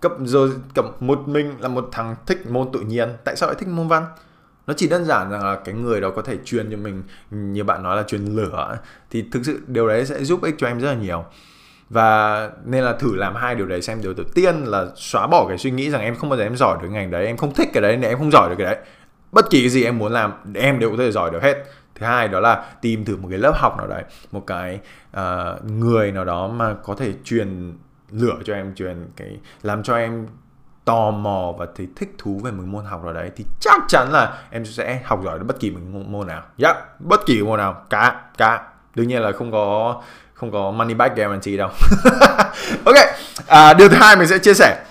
[0.00, 3.08] cấp rồi cấp một mình là một thằng thích môn tự nhiên.
[3.24, 4.06] Tại sao lại thích môn văn?
[4.66, 7.64] Nó chỉ đơn giản rằng là cái người đó có thể truyền cho mình như
[7.64, 8.78] bạn nói là truyền lửa.
[9.10, 11.24] Thì thực sự điều đấy sẽ giúp ích cho em rất là nhiều
[11.90, 15.46] và nên là thử làm hai điều đấy xem điều đầu tiên là xóa bỏ
[15.48, 17.54] cái suy nghĩ rằng em không bao giờ em giỏi được ngành đấy em không
[17.54, 18.76] thích cái đấy nên em không giỏi được cái đấy.
[19.32, 21.64] Bất kỳ cái gì em muốn làm em đều có thể giỏi được hết.
[21.94, 24.80] Thứ hai đó là tìm thử một cái lớp học nào đấy một cái
[25.16, 27.72] uh, người nào đó mà có thể truyền
[28.10, 30.26] lửa cho em truyền cái làm cho em
[30.84, 34.12] tò mò và thấy thích thú về một môn học nào đấy thì chắc chắn
[34.12, 36.42] là em sẽ học giỏi được bất kỳ một môn nào.
[36.58, 38.68] yeah, bất kỳ môn nào cả cả.
[38.94, 40.02] Đương nhiên là không có
[40.34, 41.68] không có money back guarantee đâu.
[42.84, 42.96] Ok
[43.46, 44.84] à, điều thứ hai mình sẽ chia sẻ.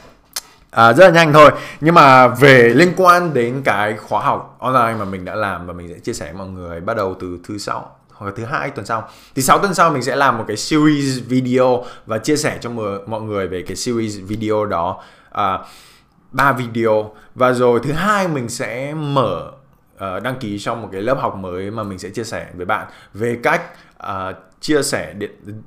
[0.72, 1.52] À, rất là nhanh thôi.
[1.82, 5.74] Nhưng mà về liên quan đến cái khóa học online mà mình đã làm và
[5.74, 8.70] mình sẽ chia sẻ với mọi người bắt đầu từ thứ sáu hoặc thứ hai
[8.70, 9.10] tuần sau.
[9.36, 12.70] Thì 6 tuần sau mình sẽ làm một cái series video và chia sẻ cho
[13.08, 15.02] mọi người về cái series video đó.
[15.32, 15.60] À,
[16.32, 17.12] 3 video.
[17.36, 19.52] Và rồi thứ hai mình sẽ mở
[19.96, 22.66] uh, đăng ký trong một cái lớp học mới mà mình sẽ chia sẻ với
[22.66, 23.62] bạn về cách
[24.04, 25.32] uh, chia sẻ điện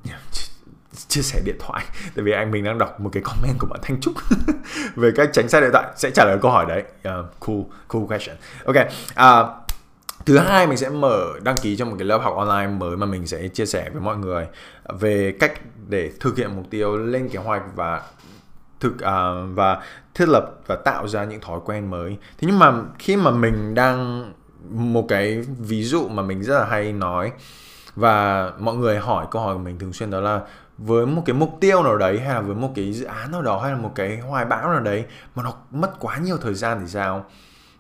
[1.09, 1.85] chia sẻ điện thoại.
[2.15, 4.15] Tại vì anh mình đang đọc một cái comment của bạn Thanh Trúc
[4.95, 5.85] về cách tránh xa điện thoại.
[5.97, 6.83] Sẽ trả lời câu hỏi đấy.
[7.09, 8.37] Uh, cool cool question.
[8.65, 8.77] Ok
[9.13, 9.67] uh,
[10.27, 13.07] thứ hai mình sẽ mở đăng ký cho một cái lớp học online mới mà
[13.07, 14.47] mình sẽ chia sẻ với mọi người
[14.99, 18.03] về cách để thực hiện mục tiêu lên kế hoạch và
[18.81, 19.83] thực uh, và
[20.15, 22.17] thiết lập và tạo ra những thói quen mới.
[22.39, 24.33] Thế nhưng mà khi mà mình đang
[24.71, 27.33] một cái ví dụ mà mình rất là hay nói
[27.97, 30.41] và mọi người hỏi câu hỏi của mình thường xuyên đó là,
[30.79, 33.43] với một cái mục tiêu nào đấy hay là với một cái dự án nào
[33.43, 35.05] đó hay là một cái hoài bão nào đấy
[35.35, 37.25] mà nó mất quá nhiều thời gian thì sao?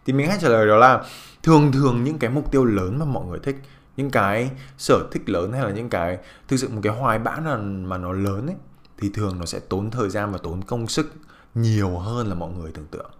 [0.06, 1.04] Thì mình hay trả lời đó là,
[1.42, 3.56] thường thường những cái mục tiêu lớn mà mọi người thích,
[3.96, 7.40] những cái sở thích lớn hay là những cái thực sự một cái hoài bão
[7.40, 8.56] nào mà nó lớn ấy,
[8.98, 11.12] thì thường nó sẽ tốn thời gian và tốn công sức
[11.54, 13.10] nhiều hơn là mọi người tưởng tượng.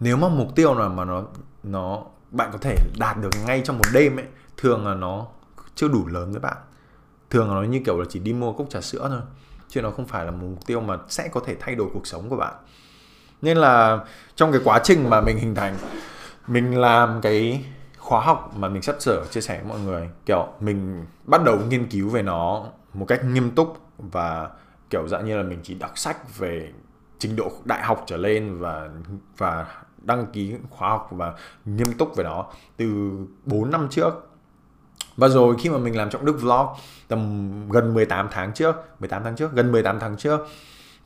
[0.00, 1.24] Nếu mà mục tiêu nào mà nó
[1.62, 5.26] nó bạn có thể đạt được ngay trong một đêm ấy thường là nó
[5.74, 6.56] chưa đủ lớn với bạn.
[7.30, 9.20] Thường là nó như kiểu là chỉ đi mua cốc trà sữa thôi,
[9.68, 12.06] chứ nó không phải là một mục tiêu mà sẽ có thể thay đổi cuộc
[12.06, 12.54] sống của bạn.
[13.42, 14.04] Nên là
[14.36, 15.76] trong cái quá trình mà mình hình thành,
[16.46, 17.64] mình làm cái
[17.98, 21.58] khóa học mà mình sắp sửa chia sẻ với mọi người, kiểu mình bắt đầu
[21.68, 22.64] nghiên cứu về nó
[22.94, 24.50] một cách nghiêm túc và
[24.90, 26.72] kiểu dạng như là mình chỉ đọc sách về
[27.18, 28.90] trình độ đại học trở lên và
[29.38, 29.66] và
[29.98, 33.10] đăng ký khóa học và nghiêm túc về nó từ
[33.44, 34.25] 4 năm trước
[35.16, 36.66] và rồi khi mà mình làm trọng đức vlog
[37.08, 40.40] tầm gần 18 tháng trước 18 tháng trước gần 18 tháng trước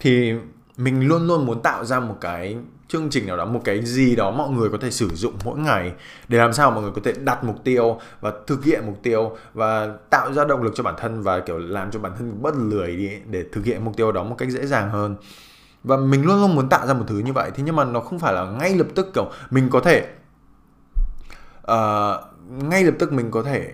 [0.01, 0.33] thì
[0.77, 2.57] mình luôn luôn muốn tạo ra một cái
[2.89, 5.59] chương trình nào đó một cái gì đó mọi người có thể sử dụng mỗi
[5.59, 5.93] ngày
[6.29, 9.37] để làm sao mọi người có thể đặt mục tiêu và thực hiện mục tiêu
[9.55, 12.55] và tạo ra động lực cho bản thân và kiểu làm cho bản thân bớt
[12.57, 15.17] lười đi để thực hiện mục tiêu đó một cách dễ dàng hơn.
[15.85, 18.01] Và mình luôn luôn muốn tạo ra một thứ như vậy thế nhưng mà nó
[18.01, 20.09] không phải là ngay lập tức kiểu mình có thể
[21.73, 23.73] uh, ngay lập tức mình có thể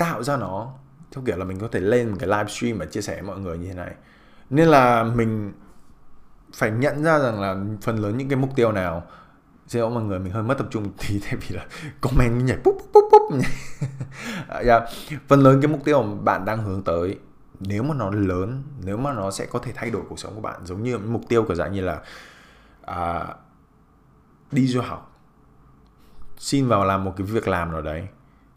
[0.00, 0.72] tạo ra nó
[1.12, 3.38] theo kiểu là mình có thể lên một cái livestream và chia sẻ với mọi
[3.38, 3.94] người như thế này.
[4.50, 5.52] Nên là mình
[6.54, 9.02] phải nhận ra rằng là phần lớn những cái mục tiêu nào
[9.66, 11.66] sẽ mọi người mình hơi mất tập trung thì tại vì là
[12.00, 13.50] comment nhảy búp búp búp nhảy.
[13.80, 14.64] Yeah.
[14.64, 14.80] Dạ,
[15.28, 17.18] phần lớn cái mục tiêu mà bạn đang hướng tới
[17.60, 20.40] nếu mà nó lớn nếu mà nó sẽ có thể thay đổi cuộc sống của
[20.40, 22.00] bạn giống như mục tiêu của dạng như là
[22.82, 23.26] à,
[24.52, 25.18] đi du học.
[26.38, 28.08] Xin vào làm một cái việc làm nào đấy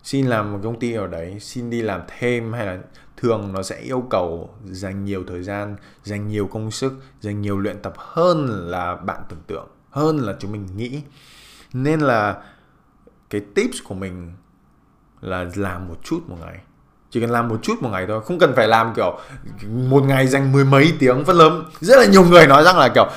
[0.04, 2.78] xin làm một công ty ở đấy, xin đi làm thêm hay là
[3.18, 7.60] thường nó sẽ yêu cầu dành nhiều thời gian, dành nhiều công sức, dành nhiều
[7.60, 11.02] luyện tập hơn là bạn tưởng tượng, hơn là chúng mình nghĩ.
[11.74, 12.38] Nên là
[13.30, 14.34] cái tips của mình
[15.22, 16.58] là làm một chút một ngày.
[17.10, 19.20] Chỉ cần làm một chút một ngày thôi, không cần phải làm kiểu
[19.70, 22.90] một ngày dành mười mấy tiếng phân lớn rất là nhiều người nói rằng là
[22.90, 23.10] kiểu,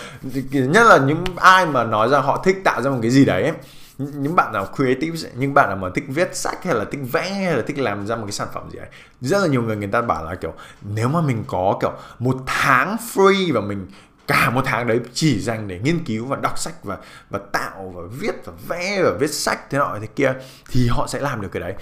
[0.52, 3.52] nhất là những ai mà nói rằng họ thích tạo ra một cái gì đấy
[3.98, 7.30] những bạn nào creative những bạn nào mà thích viết sách hay là thích vẽ
[7.30, 8.88] hay là thích làm ra một cái sản phẩm gì ấy
[9.20, 10.52] rất là nhiều người người ta bảo là kiểu
[10.94, 13.86] nếu mà mình có kiểu một tháng free và mình
[14.26, 16.98] cả một tháng đấy chỉ dành để nghiên cứu và đọc sách và
[17.30, 20.32] và tạo và viết và vẽ và viết sách thế nọ thế kia
[20.70, 21.74] thì họ sẽ làm được cái đấy.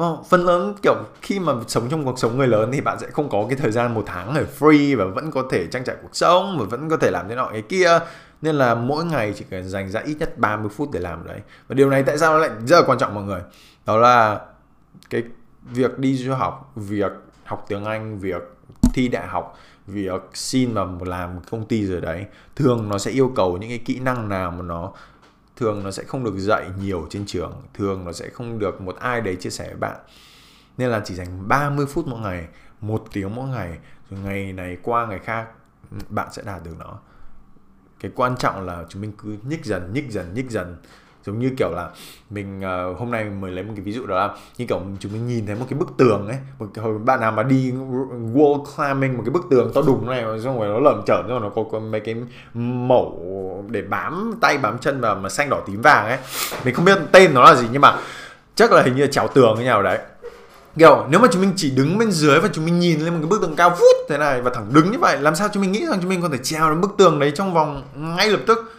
[0.00, 3.06] Oh, phần lớn kiểu khi mà sống trong cuộc sống người lớn thì bạn sẽ
[3.10, 5.96] không có cái thời gian một tháng ở free và vẫn có thể trang trải
[6.02, 7.98] cuộc sống và vẫn có thể làm thế nọ cái kia
[8.42, 11.40] nên là mỗi ngày chỉ cần dành ra ít nhất 30 phút để làm đấy.
[11.68, 13.40] Và điều này tại sao nó lại rất là quan trọng mọi người?
[13.86, 14.40] Đó là
[15.10, 15.22] cái
[15.62, 17.12] việc đi du học, việc
[17.44, 18.42] học tiếng Anh, việc
[18.94, 22.26] thi đại học, việc xin vào làm công ty rồi đấy,
[22.56, 24.92] thường nó sẽ yêu cầu những cái kỹ năng nào mà nó,
[25.56, 28.96] thường nó sẽ không được dạy nhiều trên trường, thường nó sẽ không được một
[28.96, 29.96] ai đấy chia sẻ với bạn.
[30.78, 32.46] Nên là chỉ dành 30 phút mỗi ngày,
[32.80, 33.78] một tiếng mỗi ngày,
[34.10, 35.46] rồi ngày này qua ngày khác,
[36.08, 36.98] bạn sẽ đạt được nó
[38.02, 40.76] cái quan trọng là chúng mình cứ nhích dần nhích dần nhích dần.
[41.26, 41.90] Giống như kiểu là
[42.30, 45.12] mình uh, hôm nay mới lấy một cái ví dụ đó là như kiểu chúng
[45.12, 47.72] mình nhìn thấy một cái bức tường ấy một cái, hồi bạn nào mà đi
[48.34, 51.40] wall climbing một cái bức tường to đùng này xong rồi nó lởm chởm rồi
[51.40, 52.16] nó có, có mấy cái
[52.54, 56.18] mẩu để bám tay bám chân vào mà xanh đỏ tím vàng ấy.
[56.64, 57.98] Mình không biết tên nó là gì nhưng mà
[58.54, 59.98] chắc là hình như là trèo tường cái nào đấy
[60.78, 63.18] kiểu, nếu mà chúng mình chỉ đứng bên dưới và chúng mình nhìn lên một
[63.22, 65.62] cái bức tường cao vút thế này và thẳng đứng như vậy, làm sao chúng
[65.62, 68.28] mình nghĩ rằng chúng mình có thể trèo đến bức tường đấy trong vòng ngay
[68.28, 68.72] lập tức?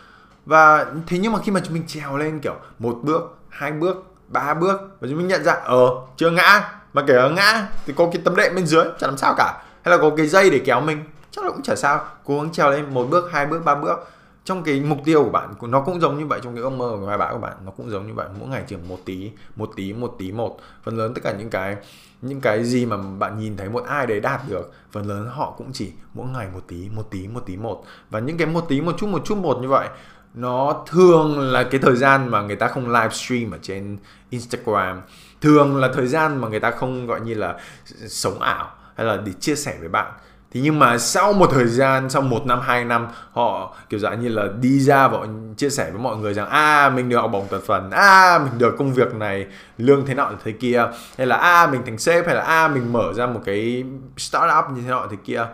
[0.45, 4.05] Và thế nhưng mà khi mà chúng mình trèo lên, kiểu, một bước, hai bước,
[4.27, 6.69] ba bước và chúng mình nhận ra ờ chưa ngã.
[6.93, 9.63] Mà kể ở ngã thì có cái tấm đệm bên dưới chẳng làm sao cả.
[9.85, 11.03] Hay là có cái dây để kéo mình?
[11.31, 12.05] Chắc là cũng chả sao.
[12.25, 14.09] Cố gắng trèo lên một bước, hai bước, ba bước
[14.45, 16.97] trong cái mục tiêu của bạn, nó cũng giống như vậy trong cái ước mơ
[16.99, 18.27] của bài của bạn, nó cũng giống như vậy.
[18.39, 20.59] Mỗi ngày chỉ một tí một tí một tí một.
[20.83, 21.77] Phần lớn tất cả những cái
[22.21, 25.53] những cái gì mà bạn nhìn thấy một ai đấy đạt được, phần lớn họ
[25.57, 27.83] cũng chỉ mỗi ngày một tí một tí một tí một.
[28.09, 29.87] Và những cái một tí, một chút một chút một như vậy,
[30.33, 33.97] nó thường là cái thời gian mà người ta không livestream ở trên
[34.29, 35.01] Instagram.
[35.41, 37.59] Thường là thời gian mà người ta không, gọi như là
[38.07, 40.13] sống ảo hay là để chia sẻ với bạn
[40.53, 44.21] thì nhưng mà sau một thời gian sau một năm hai năm họ kiểu dạng
[44.21, 45.17] như là đi ra và
[45.57, 48.01] chia sẻ với mọi người rằng a à, mình được học bổng tập phần a
[48.01, 49.45] à, mình được công việc này
[49.77, 50.85] lương thế nọ thế kia
[51.17, 53.41] hay là a à, mình thành sếp hay là a à, mình mở ra một
[53.45, 53.83] cái
[54.17, 55.45] startup như thế nọ thế kia.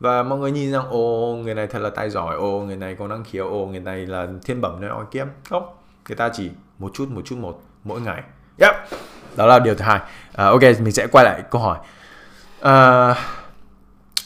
[0.00, 2.96] Và mọi người nhìn rằng ô người này thật là tài giỏi ô người này
[2.98, 5.66] có năng khiếu ô người này là thiên bẩm nơi oi kiếm không
[6.08, 8.22] người ta chỉ một chút một chút một mỗi ngày.
[8.58, 8.74] Yep
[9.36, 9.98] đó là điều thứ hai.
[9.98, 11.78] Uh, ok mình sẽ quay lại câu hỏi.
[12.60, 13.16] Uh,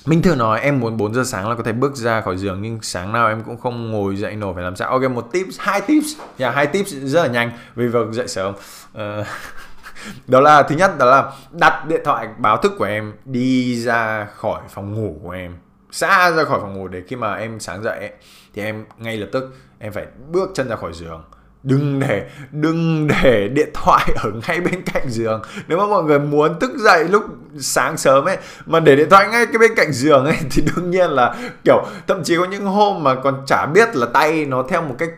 [0.07, 2.63] mình thường nói em muốn 4 giờ sáng là có thể bước ra khỏi giường
[2.63, 4.91] nhưng sáng nào em cũng không ngồi dậy nổi phải làm sao?
[4.91, 6.17] Ok một tips hai tips.
[6.17, 8.55] Yeah, dạ, hai tips rất là nhanh vì việc dậy sớm.
[8.93, 9.27] Uh,
[10.29, 14.29] đó là thứ nhất đó là đặt điện thoại báo thức của em đi ra
[14.37, 15.57] khỏi phòng ngủ của em.
[15.91, 18.13] Xa ra khỏi phòng ngủ để khi mà em sáng dậy ấy,
[18.55, 21.25] thì em ngay lập tức em phải bước chân ra khỏi giường
[21.65, 25.43] đừng để đừng để điện thoại ở ngay bên cạnh giường.
[25.69, 27.25] Nếu mà mọi người muốn thức dậy lúc
[27.59, 28.37] sáng sớm ấy,
[28.67, 31.35] mà để điện thoại ngay cái bên cạnh giường ấy, thì đương nhiên là,
[31.65, 34.95] kiểu, thậm chí có những hôm mà còn chả biết là tay nó theo một
[34.99, 35.11] cách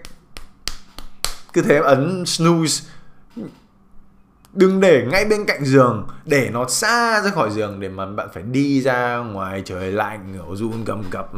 [1.53, 2.84] cứ thế ấn snooze
[4.57, 8.28] đừng để ngay bên cạnh giường để nó xa ra khỏi giường để mà bạn
[8.34, 11.30] phải đi ra ngoài trời lạnh ở run cầm cập.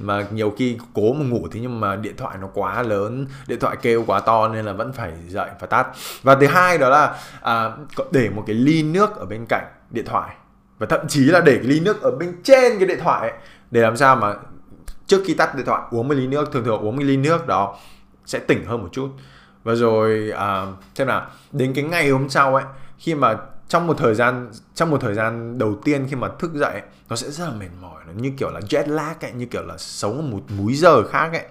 [0.00, 3.58] Mà nhiều khi cố mà ngủ thế nhưng mà điện thoại nó quá lớn điện
[3.60, 5.86] thoại kêu quá to nên là vẫn phải dậy và tắt.
[6.22, 7.70] Và thứ hai đó là à,
[8.10, 10.34] để một cái ly nước ở bên cạnh điện thoại.
[10.78, 13.38] Và thậm chí là để cái ly nước ở bên trên cái điện thoại ấy,
[13.70, 14.34] để làm sao mà
[15.06, 17.46] trước khi tắt điện thoại uống một ly nước thường thường uống một ly nước
[17.46, 17.76] đó
[18.26, 19.08] sẽ tỉnh hơn một chút
[19.68, 22.64] và rồi à, xem nào đến cái ngày hôm sau ấy
[22.98, 23.36] khi mà
[23.68, 27.16] trong một thời gian trong một thời gian đầu tiên khi mà thức dậy nó
[27.16, 29.74] sẽ rất là mệt mỏi nó như kiểu là jet lag ấy như kiểu là
[29.78, 31.44] sống ở một múi giờ khác ấy.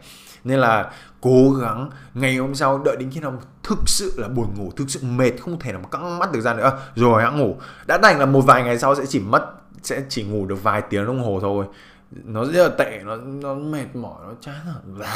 [0.44, 0.92] Nên là
[1.22, 4.90] cố gắng ngày hôm sau đợi đến khi nào thực sự là buồn ngủ thực
[4.90, 6.80] sự mệt không thể nào căng mắt được ra nữa.
[6.96, 7.58] Rồi hãng ngủ.
[7.88, 9.46] Đã đành là một vài ngày sau sẽ chỉ mất
[9.84, 11.66] sẽ chỉ ngủ được vài tiếng đồng hồ thôi.
[12.12, 14.56] Nó rất là tệ nó nó mệt mỏi nó chán
[14.98, 15.08] rồi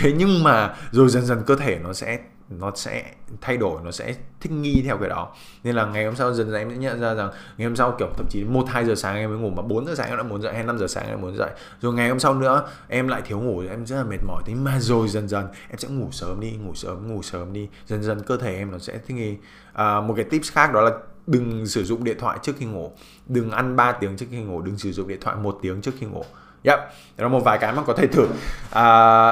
[0.00, 2.18] thế nhưng mà rồi dần dần cơ thể nó sẽ
[2.58, 3.04] nó sẽ
[3.40, 5.34] thay đổi nó sẽ thích nghi theo cái đó.
[5.64, 7.94] Nên là ngày hôm sau dần dần em sẽ nhận ra rằng ngày hôm sau
[7.98, 10.16] kiểu thậm chí một hai giờ sáng em mới ngủ mà 4 giờ sáng em
[10.16, 11.50] đã muốn dậy hay 5 giờ sáng em muốn dậy.
[11.80, 14.42] Rồi ngày hôm sau nữa em lại thiếu ngủ em rất là mệt mỏi.
[14.46, 17.68] Thế mà rồi dần dần em sẽ ngủ sớm đi ngủ sớm ngủ sớm đi.
[17.86, 19.36] Dần dần cơ thể em nó sẽ thích nghi.
[19.72, 20.90] À, một cái tips khác đó là
[21.26, 22.92] đừng sử dụng điện thoại trước khi ngủ.
[23.26, 25.92] Đừng ăn 3 tiếng trước khi ngủ đừng sử dụng điện thoại một tiếng trước
[25.98, 26.24] khi ngủ.
[26.62, 26.78] Yep,
[27.16, 28.22] đó là một vài cái mà có thể thử.
[28.22, 28.32] Uh,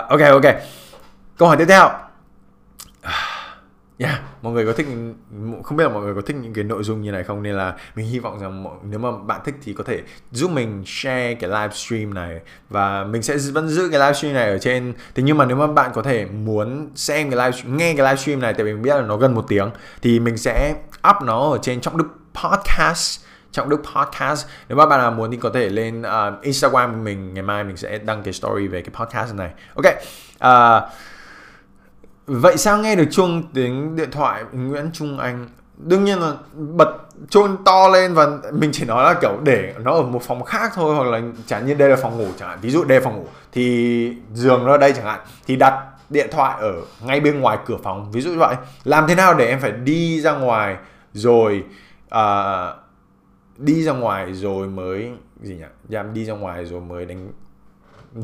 [0.09, 0.55] ok ok.
[1.39, 1.91] Câu hỏi tiếp theo.
[4.01, 4.87] Yeah, mọi người có thích
[5.65, 7.55] không biết là mọi người có thích những cái nội dung như này không nên
[7.55, 10.83] là mình hy vọng rằng mọi, nếu mà bạn thích thì có thể giúp mình
[10.87, 15.23] share cái livestream này và mình sẽ vẫn giữ cái livestream này ở trên thế
[15.23, 18.55] nhưng mà nếu mà bạn có thể muốn xem cái live nghe cái livestream này
[18.55, 19.71] tại vì mình biết là nó gần một tiếng
[20.03, 20.75] thì mình sẽ
[21.11, 23.21] up nó ở trên trong đức podcast
[23.53, 24.47] trọng đức podcast.
[24.69, 27.35] Nếu mà bạn nào muốn thì có thể lên uh, instagram mình.
[27.35, 29.51] Ngày mai mình sẽ đăng cái story về cái podcast này.
[29.75, 29.95] Ok
[30.45, 30.93] uh,
[32.27, 35.49] vậy sao nghe được chuông tiếng điện thoại nguyễn trung anh?
[35.77, 36.97] Đương nhiên là bật
[37.29, 40.73] chuông to lên và mình chỉ nói là kiểu để nó ở một phòng khác
[40.75, 42.59] thôi hoặc là chẳng như đây là phòng ngủ chẳng hạn.
[42.63, 45.21] Ví dụ đây là phòng ngủ thì giường nó ở đây chẳng hạn.
[45.47, 48.13] Thì đặt điện thoại ở ngay bên ngoài cửa phòng.
[48.13, 48.55] Ví dụ như vậy.
[48.85, 50.77] Làm thế nào để em phải đi ra ngoài
[51.13, 51.65] rồi
[52.15, 52.19] uh,
[53.59, 55.65] đi ra ngoài rồi mới gì nhỉ?
[55.89, 57.33] Dám đi ra ngoài rồi mới đánh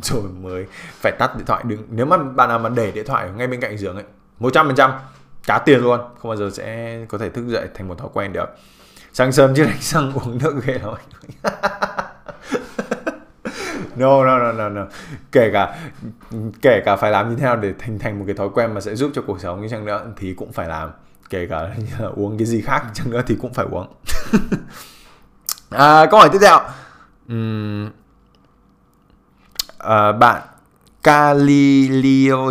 [0.02, 0.66] rồi mới
[1.00, 1.64] phải tắt điện thoại.
[1.66, 1.82] Đứng.
[1.90, 4.04] nếu mà bạn nào mà để điện thoại ngay bên cạnh giường ấy
[4.38, 4.92] một trăm phần trăm
[5.46, 6.00] cá tiền luôn.
[6.18, 8.46] Không bao giờ sẽ có thể thức dậy thành một thói quen được.
[9.12, 10.94] Sáng sớm chưa đánh răng uống nước ghê lắm.
[13.96, 14.86] No, no no no no.
[15.32, 15.78] Kể cả
[16.62, 18.80] kể cả phải làm như thế nào để thành thành một cái thói quen mà
[18.80, 20.90] sẽ giúp cho cuộc sống như chăng nữa thì cũng phải làm.
[21.30, 21.62] Kể cả
[21.98, 23.86] là uống cái gì khác chăng nữa thì cũng phải uống
[25.70, 26.60] à, câu hỏi tiếp theo.
[27.32, 27.90] Uhm,
[29.78, 30.42] à, bạn
[31.02, 32.50] Galileo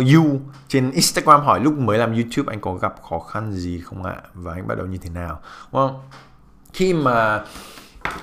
[0.68, 4.16] trên Instagram hỏi lúc mới làm YouTube anh có gặp khó khăn gì không ạ?
[4.34, 5.40] Và anh bắt đầu như thế nào?
[5.72, 6.00] Đúng không
[6.72, 7.44] khi mà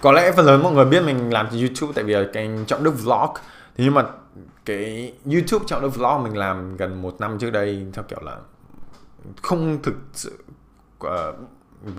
[0.02, 2.66] có lẽ phần lớn mọi người biết mình làm trên YouTube tại vì là kênh
[2.66, 3.30] trọng đức vlog.
[3.78, 4.06] Thế nhưng mà
[4.66, 8.38] cái YouTube trọng đức vlog mình làm gần một năm trước đây theo kiểu là
[9.42, 10.44] không thực sự
[11.06, 11.10] uh,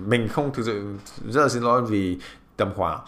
[0.05, 0.95] mình không thực sự
[1.29, 2.17] rất là xin lỗi vì
[2.57, 2.99] tầm khoảng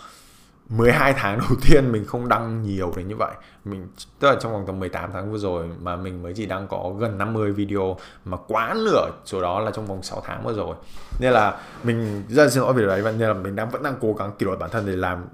[0.70, 3.34] 12 tháng đầu tiên mình không đăng nhiều đến như vậy.
[3.66, 3.88] Mình,
[4.20, 6.94] tức là trong vòng tầm 18 tháng vừa rồi mà mình mới chỉ đăng có
[7.00, 10.76] gần 50 video mà quá nửa số đó là trong vòng 6 tháng vừa rồi.
[11.20, 13.84] Nên là mình rất là xin lỗi về đấy, và nên là mình đang, vẫn
[13.84, 15.26] đang cố gắng kỷ luật bản thân để làm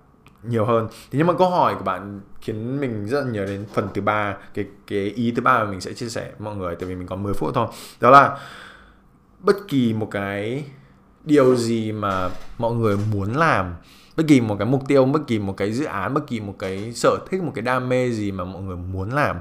[0.44, 0.88] nhiều hơn.
[0.92, 4.02] Thế nhưng mà câu hỏi của bạn khiến mình rất là nhớ đến phần thứ
[4.02, 6.90] ba, cái cái ý thứ ba mà mình sẽ chia sẻ với mọi người, tại
[6.90, 7.68] vì mình còn 10 phút thôi.
[8.00, 8.38] Đó là
[9.40, 10.66] bất kỳ một cái
[11.24, 13.76] điều gì mà mọi người muốn làm
[14.22, 16.56] bất kỳ một cái mục tiêu, bất kỳ một cái dự án, bất kỳ một
[16.60, 19.40] cái sở thích, một cái đam mê gì mà mọi người muốn làm,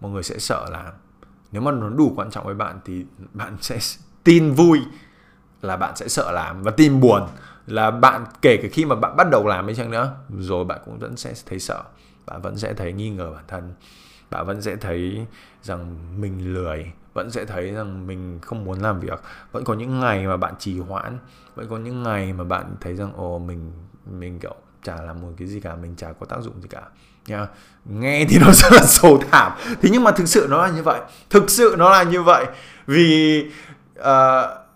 [0.00, 0.92] mọi người sẽ sợ làm
[1.52, 3.78] nếu mà nó đủ quan trọng với bạn thì bạn sẽ
[4.24, 4.80] tin vui
[5.62, 7.22] là bạn sẽ sợ làm và tin buồn
[7.66, 10.80] là bạn kể cả khi mà bạn bắt đầu làm ấy chăng nữa, rồi bạn
[10.84, 11.82] cũng vẫn sẽ thấy sợ,
[12.26, 13.74] bạn vẫn sẽ thấy nghi ngờ bản thân,
[14.30, 15.26] bạn vẫn sẽ thấy
[15.62, 19.22] rằng mình lười, vẫn sẽ thấy rằng mình không muốn làm việc.
[19.52, 21.18] Vẫn có những ngày mà bạn trì hoãn,
[21.54, 23.72] vẫn có những ngày mà bạn thấy rằng, ồ, mình
[24.06, 26.82] mình kiểu chả làm một cái gì cả mình chả có tác dụng gì cả
[27.26, 27.46] nha.
[27.84, 29.52] Nghe thì nó rất là sầu thảm.
[29.82, 31.00] Thế nhưng mà thực sự nó là như vậy
[31.30, 32.46] thực sự nó là như vậy
[32.86, 33.44] vì
[34.00, 34.04] uh,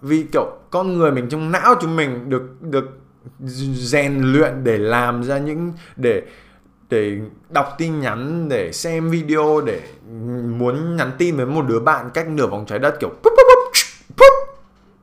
[0.03, 2.85] vì kiểu con người mình trong não chúng mình được được
[3.75, 6.23] rèn luyện để làm ra những để
[6.91, 7.19] để
[7.51, 9.81] đọc tin nhắn để xem video để
[10.59, 13.11] muốn nhắn tin với một đứa bạn cách nửa vòng trái đất kiểu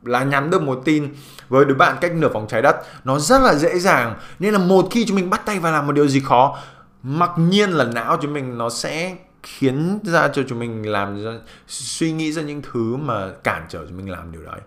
[0.04, 1.14] là nhắn được một tin
[1.48, 4.18] với đứa bạn cách nửa vòng trái đất nó rất là dễ dàng.
[4.38, 6.58] Nên là một khi chúng mình bắt tay vào làm một điều gì khó
[7.02, 11.30] mặc nhiên là não chúng mình nó sẽ khiến ra cho chúng mình làm ra,
[11.66, 14.60] suy nghĩ ra những thứ mà cản trở chúng mình làm điều đấy.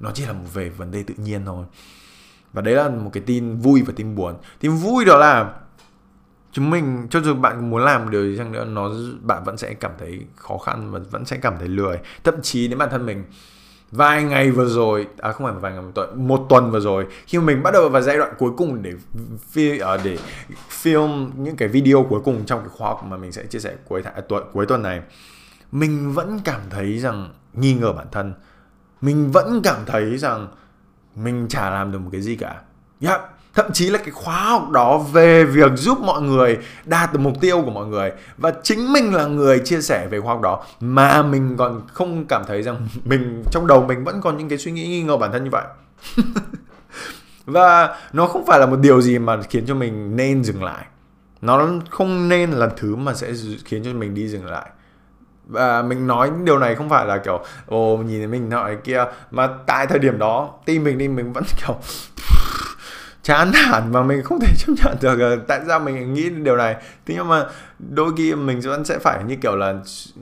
[0.00, 1.64] Nó chỉ là một về vấn đề tự nhiên thôi.
[2.52, 4.34] Và đấy là một cái tin vui và tin buồn.
[4.60, 5.52] Tin vui đó là
[6.52, 8.90] chúng mình cho dù bạn muốn làm một điều gì chăng nữa nó
[9.22, 11.98] bạn vẫn sẽ cảm thấy khó khăn và vẫn sẽ cảm thấy lười.
[12.24, 13.24] Thậm chí đến bản thân mình
[13.94, 17.06] vài ngày vừa rồi à không phải vài ngày một tuần một tuần vừa rồi
[17.26, 18.92] khi mà mình bắt đầu vào giai đoạn cuối cùng để
[19.76, 20.18] uh, để
[20.82, 23.74] film những cái video cuối cùng trong cái khóa học mà mình sẽ chia sẻ
[23.88, 25.02] cuối th- à, tuần cuối tuần này
[25.72, 28.34] mình vẫn cảm thấy rằng nghi ngờ bản thân.
[29.00, 30.48] Mình vẫn cảm thấy rằng
[31.16, 32.62] mình chả làm được một cái gì cả.
[33.00, 33.20] Yeah,
[33.54, 37.40] thậm chí là cái khóa học đó về việc giúp mọi người đạt được mục
[37.40, 38.12] tiêu của mọi người.
[38.36, 40.64] Và chính mình là người chia sẻ về khóa học đó.
[40.80, 44.58] Mà mình còn không cảm thấy rằng mình, trong đầu mình vẫn còn những cái
[44.58, 45.64] suy nghĩ nghi ngờ bản thân như vậy.
[47.46, 50.84] Và nó không phải là một điều gì mà khiến cho mình nên dừng lại.
[51.42, 53.32] Nó không nên là thứ mà sẽ
[53.64, 54.70] khiến cho mình đi dừng lại.
[55.46, 59.04] Và mình nói điều này không phải là kiểu, ồ, nhìn thấy mình nọ kia.
[59.30, 61.76] Mà tại thời điểm đó, tim mình đi, mình vẫn kiểu
[63.24, 65.20] chán nản mà mình không thể chấp nhận được.
[65.20, 66.74] Ờ, tại sao mình nghĩ điều này?
[67.06, 67.44] Thế nhưng mà
[67.78, 69.74] đôi khi mình vẫn sẽ phải như kiểu là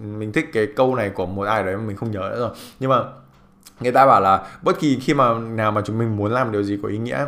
[0.02, 2.50] mình thích cái câu này của một ai đấy mà mình không nhớ nữa rồi.
[2.80, 2.98] Nhưng mà
[3.80, 6.62] người ta bảo là bất kỳ khi mà nào mà chúng mình muốn làm điều
[6.62, 7.26] gì có ý nghĩa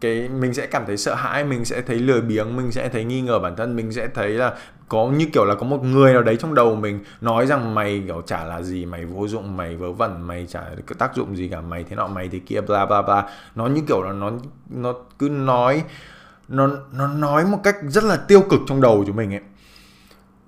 [0.00, 3.04] cái mình sẽ cảm thấy sợ hãi, mình sẽ thấy lười biếng, mình sẽ thấy
[3.04, 4.54] nghi ngờ bản thân, mình sẽ thấy là
[4.88, 8.02] có như kiểu là có một người nào đấy trong đầu mình nói rằng mày
[8.06, 11.36] kiểu chả là gì mày vô dụng mày vớ vẩn mày chả có tác dụng
[11.36, 13.28] gì cả mày thế nọ mày thế kia bla bla bla.
[13.54, 14.30] Nó như kiểu là nó
[14.70, 15.84] nó cứ nói
[16.48, 19.40] nó nó nói một cách rất là tiêu cực trong đầu chúng mình ấy.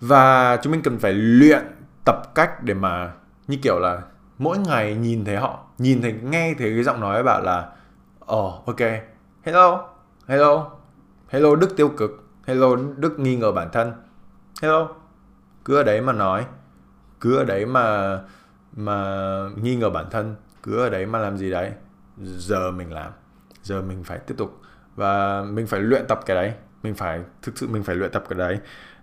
[0.00, 1.62] Và chúng mình cần phải luyện
[2.04, 3.12] tập cách để mà
[3.46, 4.02] như kiểu là
[4.38, 7.68] mỗi ngày nhìn thấy họ nhìn thấy nghe thấy cái giọng nói bảo là
[8.18, 8.80] ồ oh, ok
[9.42, 9.88] hello
[10.28, 10.70] hello
[11.28, 13.92] hello đức tiêu cực hello đức nghi ngờ bản thân
[14.62, 14.88] hello.
[15.64, 16.46] Cứ ở đấy mà nói.
[17.20, 18.18] Cứ ở đấy mà
[18.76, 19.04] mà
[19.62, 20.36] nghi ngờ bản thân.
[20.62, 21.72] Cứ ở đấy mà làm gì đấy.
[22.18, 23.12] Giờ mình làm.
[23.62, 24.60] Giờ mình phải tiếp tục.
[24.94, 26.54] Và mình phải luyện tập cái đấy.
[26.82, 28.58] Mình phải thực sự mình phải luyện tập cái đấy.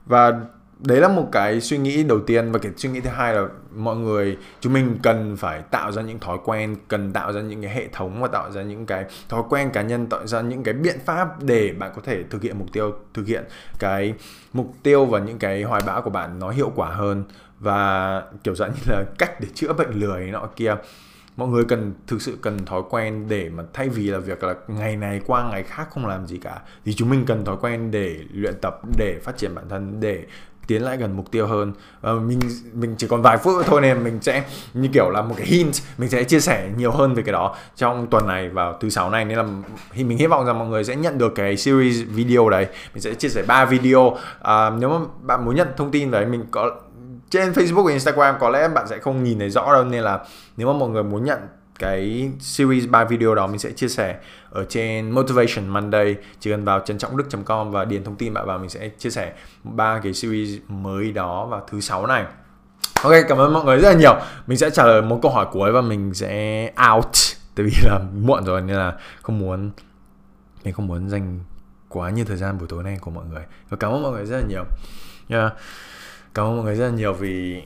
[0.06, 0.42] Và
[0.80, 3.48] đấy là một cái suy nghĩ đầu tiên và cái suy nghĩ thứ hai là
[3.76, 7.62] mọi người, chúng mình cần phải tạo ra những thói quen, cần tạo ra những
[7.62, 10.64] cái hệ thống và tạo ra những cái thói quen cá nhân, tạo ra những
[10.64, 13.44] cái biện pháp để bạn có thể thực hiện mục tiêu, thực hiện
[13.80, 14.14] cái
[14.54, 17.24] mục tiêu và những cái hoài bão của bạn nó hiệu quả hơn.
[17.60, 20.76] Và kiểu dạng như là cách để chữa bệnh lười nọ kia.
[21.38, 24.56] Mọi người cần, thực sự cần thói quen để mà thay vì là việc là
[24.68, 27.92] ngày này qua ngày khác không làm gì cả, thì chúng mình cần thói quen
[27.92, 30.24] để luyện tập, để phát triển bản thân, để
[30.68, 31.74] tiến lại gần mục tiêu hơn.
[32.12, 32.40] Uh, mình
[32.74, 34.44] mình chỉ còn vài phút thôi nên mình sẽ
[34.74, 37.56] như kiểu là một cái hint mình sẽ chia sẻ nhiều hơn về cái đó
[37.76, 39.26] trong tuần này vào thứ sáu này.
[39.26, 39.46] Nên là
[39.96, 42.68] mình hy vọng rằng mọi người sẽ nhận được cái series video đấy.
[42.94, 44.02] Mình sẽ chia sẻ ba video.
[44.02, 44.20] Uh,
[44.80, 46.72] nếu mà bạn muốn nhận thông tin đấy mình có
[47.30, 49.84] trên Facebook và Instagram có lẽ bạn sẽ không nhìn thấy rõ đâu.
[49.84, 50.20] Nên là
[50.58, 51.40] nếu mà mọi người muốn nhận
[51.84, 54.18] cái series 3 video đó mình sẽ chia sẻ
[54.50, 56.16] ở trên Motivation Monday.
[56.40, 59.10] Chỉ cần vào trân trọng đức.com và điền thông tin bạn vào mình sẽ chia
[59.10, 62.26] sẻ ba cái series mới đó vào thứ sáu này.
[63.04, 64.16] Ok, cảm ơn mọi người rất là nhiều.
[64.48, 66.64] Mình sẽ trả lời một câu hỏi cuối và mình sẽ
[66.94, 67.16] out.
[67.56, 69.72] Tại vì là muộn rồi nên là không muốn,
[70.64, 71.40] mình không muốn dành
[71.90, 73.44] quá nhiều thời gian buổi tối nay của mọi người.
[73.70, 74.64] Và cảm ơn mọi người rất là nhiều.
[75.28, 75.54] Yeah.
[76.34, 77.64] cảm ơn mọi người rất là nhiều vì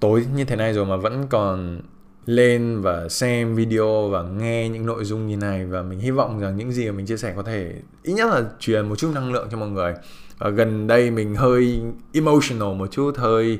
[0.00, 1.80] tối như thế này rồi mà vẫn còn
[2.26, 5.66] lên và xem video và nghe những nội dung như này.
[5.66, 8.30] Và mình hy vọng rằng những gì mà mình chia sẻ có thể ít nhất
[8.30, 9.94] là truyền một chút năng lượng cho mọi người.
[10.38, 13.58] Và gần đây mình hơi emotional một chút hơi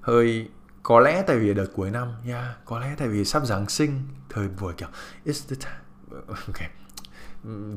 [0.00, 0.48] hơi
[0.82, 4.00] có lẽ tại vì đợt cuối năm yeah, có lẽ tại vì sắp giáng sinh
[4.28, 4.88] thời buổi kiểu
[5.26, 5.84] it's the time
[6.46, 6.68] okay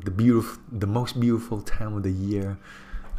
[0.05, 2.55] the beautiful the most beautiful time of the year.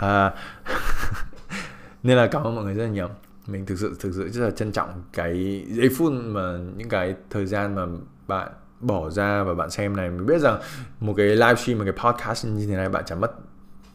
[0.00, 0.32] Uh,
[2.02, 3.08] nên là cảm ơn mọi người rất là nhiều
[3.48, 7.14] mình thực sự thực sự rất là trân trọng cái giây phút mà những cái
[7.30, 7.86] thời gian mà
[8.26, 10.10] bạn bỏ ra và bạn xem này.
[10.10, 10.60] Mình biết rằng
[11.00, 13.32] một cái livestream một cái podcast như thế này bạn chẳng mất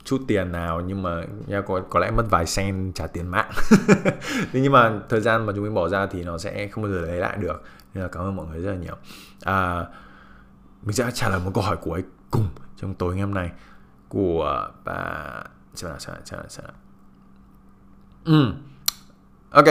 [0.04, 3.51] chút tiền nào nhưng mà nha có có lẽ mất vài sen trả tiền mạng.
[4.54, 7.01] Nhưng mà thời gian mà chúng mình bỏ ra thì nó sẽ không bao giờ
[7.01, 7.64] lấy lại được.
[7.93, 8.95] Nên là cảm ơn mọi người rất là nhiều.
[9.43, 9.86] À,
[10.82, 12.47] mình sẽ trả lời một câu hỏi cuối cùng
[12.78, 13.51] trong tối ngày hôm nay
[14.10, 15.04] của bà
[15.76, 16.76] xem nào xem nào xem nào xem nào.
[18.26, 18.54] Ừ.
[19.54, 19.66] Ok.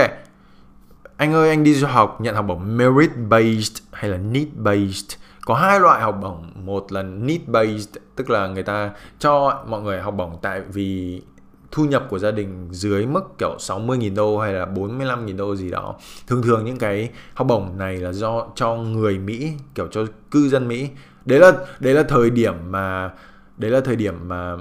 [1.16, 5.18] Anh ơi, anh đi du học nhận học bổng merit based hay là need based?
[5.44, 9.82] Có hai loại học bổng, một là need based tức là người ta cho mọi
[9.82, 11.22] người học bổng tại vì
[11.70, 15.70] thu nhập của gia đình dưới mức kiểu 60.000 đô hay là 45.000 đô gì
[15.70, 15.94] đó.
[16.26, 20.48] Thường thường những cái học bổng này là do cho người Mỹ, kiểu cho cư
[20.48, 20.90] dân Mỹ.
[21.24, 23.10] Đấy là đấy là thời điểm mà
[23.56, 24.56] đấy là thời điểm mà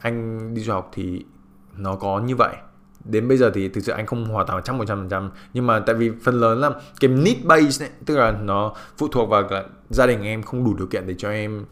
[0.00, 1.24] anh đi du học thì
[1.76, 2.54] nó có như vậy
[3.04, 5.30] đến bây giờ thì thực sự anh không hòa toàn trăm một trăm phần trăm.
[5.54, 9.08] Nhưng mà tại vì phần lớn là cái need base này, tức là nó phụ
[9.08, 11.64] thuộc vào là gia đình em không đủ điều kiện để cho em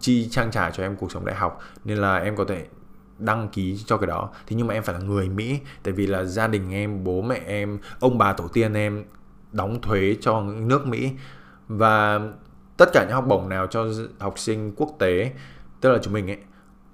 [0.00, 2.66] chi trang trải cho em cuộc sống đại học, nên là em có thể
[3.18, 4.30] đăng ký cho cái đó.
[4.46, 7.22] Thế nhưng mà em phải là người Mỹ, tại vì là gia đình em, bố
[7.22, 9.04] mẹ em, ông bà tổ tiên em
[9.52, 11.10] đóng thuế cho nước Mỹ.
[11.68, 12.20] Và
[12.76, 13.86] tất cả những học bổng nào cho
[14.18, 15.32] học sinh quốc tế,
[15.80, 16.38] tức là chúng mình ấy,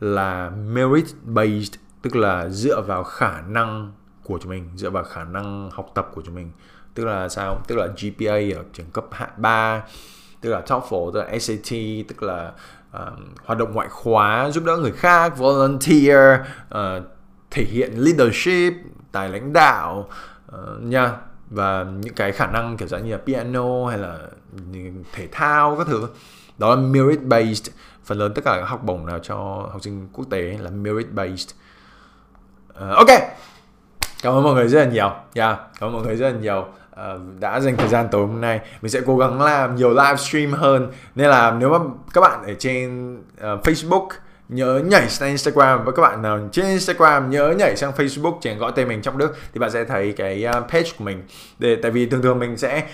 [0.01, 1.75] là merit based
[2.07, 3.93] tức là dựa vào khả năng
[4.25, 6.51] của chúng mình dựa vào khả năng học tập của chúng mình.
[6.95, 7.61] Tức là sao?
[7.67, 9.83] Tức là GPA ở trường cấp 3
[10.41, 11.73] tức là TOEFL tức là SAT
[12.09, 12.53] tức là
[12.97, 13.13] uh,
[13.45, 16.41] hoạt động ngoại khóa giúp đỡ người khác volunteer
[16.75, 17.03] uh,
[17.51, 18.73] thể hiện leadership
[19.13, 20.09] tài lãnh đạo
[20.55, 21.13] uh, nha.
[21.51, 24.19] Và những cái khả năng kiểu dạng như là piano hay là
[25.13, 26.09] thể thao các thứ.
[26.59, 27.71] Đó là merit based
[28.05, 29.37] phần lớn tất cả các học bổng nào cho
[29.73, 31.57] học sinh quốc tế là merit based
[32.77, 33.09] uh, ok.
[34.23, 35.11] Cảm ơn mọi người rất là nhiều.
[35.35, 36.67] Yeah, cảm ơn mọi người rất là nhiều.
[36.93, 38.61] Uh, đã dành thời gian tối hôm nay.
[38.83, 40.93] Mình sẽ cố gắng làm nhiều livestream hơn.
[41.15, 41.79] Nên là nếu mà
[42.13, 44.09] các bạn ở trên uh, Facebook
[44.49, 45.85] nhớ nhảy sang Instagram.
[45.85, 49.19] Và các bạn nào trên Instagram nhớ nhảy sang Facebook chỉ gọi tên mình trong
[49.19, 51.23] Đức thì bạn sẽ thấy cái à, page của mình.
[51.59, 52.87] Để tại vì thường thường mình sẽ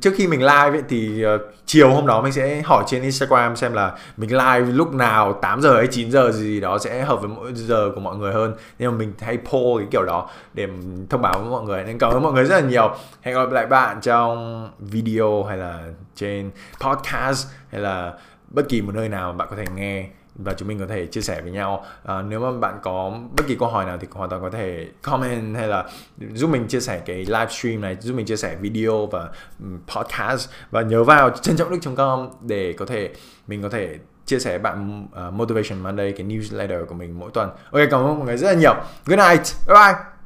[0.00, 3.56] trước khi mình live ấy, thì uh, chiều hôm đó mình sẽ hỏi trên Instagram
[3.56, 7.20] xem là mình live lúc nào 8 giờ hay 9 giờ gì đó sẽ hợp
[7.20, 8.54] với mỗi giờ của mọi người hơn.
[8.78, 10.68] Nhưng mà mình hay poll cái kiểu đó để
[11.10, 11.84] thông báo với mọi người.
[11.84, 12.94] Nên cảm ơn mọi người rất là nhiều.
[13.22, 15.78] Hẹn gặp lại bạn trong video hay là
[16.14, 16.50] trên
[16.80, 18.12] podcast hay là
[18.48, 20.08] bất kỳ một nơi nào bạn có thể nghe
[20.38, 23.44] và chúng mình có thể chia sẻ với nhau à, nếu mà bạn có bất
[23.46, 25.84] kỳ câu hỏi nào thì hoàn toàn có thể comment hay là
[26.18, 29.28] giúp mình chia sẻ cái livestream này giúp mình chia sẻ video và
[29.86, 33.10] podcast và nhớ vào trân trọng đức.com để có thể
[33.46, 37.30] mình có thể chia sẻ với bạn uh, Motivation Monday cái newsletter của mình mỗi
[37.34, 37.48] tuần.
[37.48, 38.74] Ok cảm ơn mọi người rất là nhiều.
[39.06, 39.42] Good night.
[39.66, 40.17] Bye bye.